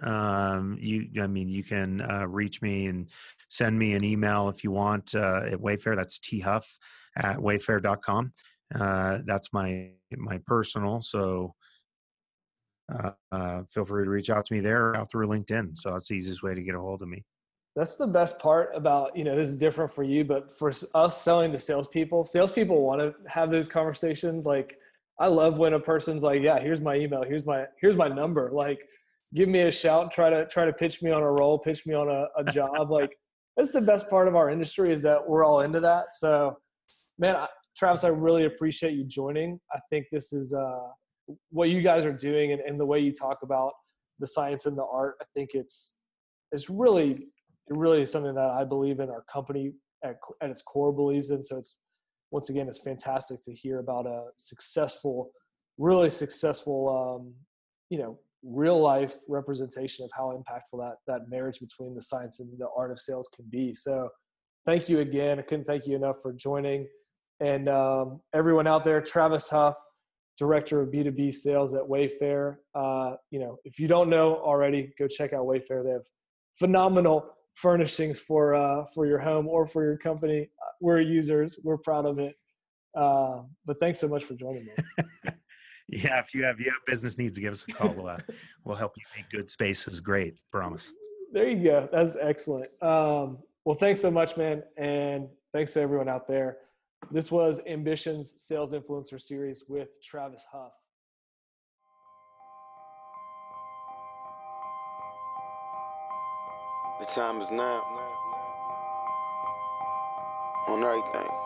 Um, 0.00 0.78
you, 0.80 1.08
I 1.20 1.26
mean, 1.26 1.48
you 1.48 1.64
can 1.64 2.00
uh, 2.00 2.26
reach 2.26 2.62
me 2.62 2.86
and 2.86 3.08
send 3.48 3.78
me 3.78 3.94
an 3.94 4.04
email 4.04 4.48
if 4.48 4.64
you 4.64 4.70
want 4.70 5.14
uh, 5.14 5.42
at 5.46 5.58
Wayfair. 5.58 5.96
That's 5.96 6.18
thuff 6.18 6.78
at 7.16 7.36
wayfair.com. 7.38 8.32
Uh, 8.74 9.18
that's 9.24 9.52
my 9.52 9.90
my 10.16 10.38
personal. 10.46 11.00
So 11.00 11.54
uh, 12.92 13.10
uh, 13.32 13.62
feel 13.72 13.84
free 13.84 14.04
to 14.04 14.10
reach 14.10 14.30
out 14.30 14.44
to 14.46 14.54
me 14.54 14.60
there 14.60 14.88
or 14.88 14.96
out 14.96 15.10
through 15.10 15.26
LinkedIn. 15.26 15.76
So 15.76 15.90
that's 15.90 16.08
the 16.08 16.14
easiest 16.14 16.42
way 16.42 16.54
to 16.54 16.62
get 16.62 16.74
a 16.74 16.80
hold 16.80 17.02
of 17.02 17.08
me. 17.08 17.24
That's 17.74 17.96
the 17.96 18.06
best 18.06 18.38
part 18.38 18.70
about 18.74 19.16
you 19.16 19.24
know 19.24 19.36
this 19.36 19.48
is 19.48 19.58
different 19.58 19.92
for 19.92 20.02
you, 20.02 20.24
but 20.24 20.56
for 20.58 20.72
us 20.94 21.22
selling 21.22 21.52
to 21.52 21.58
salespeople, 21.58 22.26
salespeople 22.26 22.80
want 22.80 23.00
to 23.00 23.14
have 23.28 23.50
those 23.50 23.68
conversations 23.68 24.46
like 24.46 24.78
I 25.18 25.28
love 25.28 25.58
when 25.58 25.72
a 25.72 25.80
person's 25.80 26.22
like, 26.22 26.42
yeah, 26.42 26.58
here's 26.58 26.80
my 26.80 26.94
email, 26.96 27.22
here's 27.22 27.44
my 27.44 27.66
here's 27.80 27.96
my 27.96 28.08
number. 28.08 28.50
Like, 28.52 28.80
give 29.34 29.48
me 29.48 29.60
a 29.62 29.70
shout, 29.70 30.10
try 30.10 30.30
to 30.30 30.46
try 30.46 30.64
to 30.64 30.72
pitch 30.72 31.02
me 31.02 31.10
on 31.10 31.22
a 31.22 31.30
role, 31.30 31.58
pitch 31.58 31.86
me 31.86 31.94
on 31.94 32.08
a, 32.08 32.26
a 32.36 32.50
job. 32.52 32.90
like, 32.90 33.16
that's 33.56 33.72
the 33.72 33.80
best 33.80 34.08
part 34.10 34.28
of 34.28 34.36
our 34.36 34.50
industry 34.50 34.92
is 34.92 35.02
that 35.02 35.26
we're 35.26 35.44
all 35.44 35.60
into 35.60 35.80
that. 35.80 36.12
So, 36.12 36.58
man, 37.18 37.36
I, 37.36 37.48
Travis, 37.76 38.04
I 38.04 38.08
really 38.08 38.44
appreciate 38.44 38.94
you 38.94 39.04
joining. 39.04 39.60
I 39.72 39.78
think 39.90 40.06
this 40.10 40.32
is 40.32 40.52
uh, 40.52 40.88
what 41.50 41.68
you 41.68 41.82
guys 41.82 42.04
are 42.04 42.12
doing, 42.12 42.52
and, 42.52 42.60
and 42.60 42.78
the 42.78 42.86
way 42.86 43.00
you 43.00 43.12
talk 43.12 43.38
about 43.42 43.72
the 44.18 44.26
science 44.26 44.66
and 44.66 44.76
the 44.76 44.84
art. 44.84 45.16
I 45.20 45.24
think 45.34 45.50
it's 45.54 45.98
it's 46.52 46.70
really 46.70 47.28
really 47.68 48.06
something 48.06 48.34
that 48.34 48.50
I 48.50 48.64
believe 48.64 49.00
in. 49.00 49.10
Our 49.10 49.24
company 49.30 49.72
at, 50.04 50.16
at 50.40 50.50
its 50.50 50.62
core 50.62 50.92
believes 50.92 51.30
in. 51.30 51.42
So 51.42 51.58
it's 51.58 51.76
once 52.30 52.50
again, 52.50 52.68
it's 52.68 52.78
fantastic 52.78 53.42
to 53.44 53.54
hear 53.54 53.78
about 53.78 54.06
a 54.06 54.26
successful, 54.36 55.30
really 55.78 56.10
successful, 56.10 57.20
um, 57.20 57.34
you 57.88 57.98
know, 57.98 58.18
real 58.42 58.80
life 58.80 59.14
representation 59.28 60.04
of 60.04 60.10
how 60.16 60.30
impactful 60.36 60.78
that 60.78 60.96
that 61.06 61.28
marriage 61.28 61.58
between 61.60 61.94
the 61.94 62.02
science 62.02 62.40
and 62.40 62.50
the 62.58 62.68
art 62.76 62.90
of 62.90 62.98
sales 62.98 63.28
can 63.34 63.44
be. 63.50 63.74
So, 63.74 64.08
thank 64.64 64.88
you 64.88 65.00
again. 65.00 65.38
I 65.38 65.42
couldn't 65.42 65.64
thank 65.64 65.86
you 65.86 65.96
enough 65.96 66.16
for 66.22 66.32
joining, 66.32 66.86
and 67.40 67.68
um, 67.68 68.20
everyone 68.34 68.66
out 68.66 68.84
there, 68.84 69.00
Travis 69.00 69.48
Huff. 69.48 69.76
director 70.38 70.82
of 70.82 70.90
B2B 70.90 71.32
sales 71.32 71.72
at 71.74 71.82
Wayfair. 71.82 72.56
Uh, 72.74 73.14
you 73.30 73.40
know, 73.40 73.56
if 73.64 73.78
you 73.78 73.88
don't 73.88 74.10
know 74.10 74.36
already, 74.36 74.92
go 74.98 75.08
check 75.08 75.32
out 75.32 75.46
Wayfair. 75.46 75.82
They 75.82 75.90
have 75.90 76.06
phenomenal 76.58 77.30
furnishings 77.54 78.18
for 78.18 78.54
uh, 78.54 78.84
for 78.94 79.06
your 79.06 79.18
home 79.18 79.48
or 79.48 79.66
for 79.66 79.82
your 79.84 79.96
company. 79.96 80.50
We're 80.80 81.00
users. 81.00 81.58
We're 81.64 81.78
proud 81.78 82.06
of 82.06 82.18
it. 82.18 82.34
Uh, 82.96 83.42
but 83.64 83.78
thanks 83.80 83.98
so 83.98 84.08
much 84.08 84.24
for 84.24 84.34
joining 84.34 84.66
me. 84.66 84.72
yeah, 85.88 86.18
if 86.18 86.34
you 86.34 86.44
have 86.44 86.58
you 86.60 86.70
have 86.70 86.84
business 86.86 87.16
needs, 87.18 87.34
to 87.34 87.40
give 87.40 87.52
us 87.52 87.64
a 87.68 87.72
call. 87.72 87.90
We'll 87.90 88.08
uh, 88.08 88.18
we'll 88.64 88.76
help 88.76 88.92
you 88.96 89.04
make 89.16 89.30
good 89.30 89.50
spaces 89.50 90.00
great. 90.00 90.34
Promise. 90.50 90.92
There 91.32 91.48
you 91.48 91.62
go. 91.62 91.88
That's 91.92 92.16
excellent. 92.20 92.68
Um, 92.82 93.38
well, 93.64 93.76
thanks 93.76 94.00
so 94.00 94.10
much, 94.10 94.36
man, 94.36 94.62
and 94.76 95.28
thanks 95.52 95.72
to 95.74 95.80
everyone 95.80 96.08
out 96.08 96.26
there. 96.28 96.58
This 97.10 97.30
was 97.30 97.60
Ambition's 97.66 98.42
Sales 98.42 98.72
Influencer 98.72 99.20
Series 99.20 99.64
with 99.68 99.88
Travis 100.02 100.42
Huff. 100.50 100.72
The 107.00 107.06
time 107.06 107.40
is 107.40 107.50
now. 107.50 107.82
On 110.68 110.82
everything. 110.82 111.45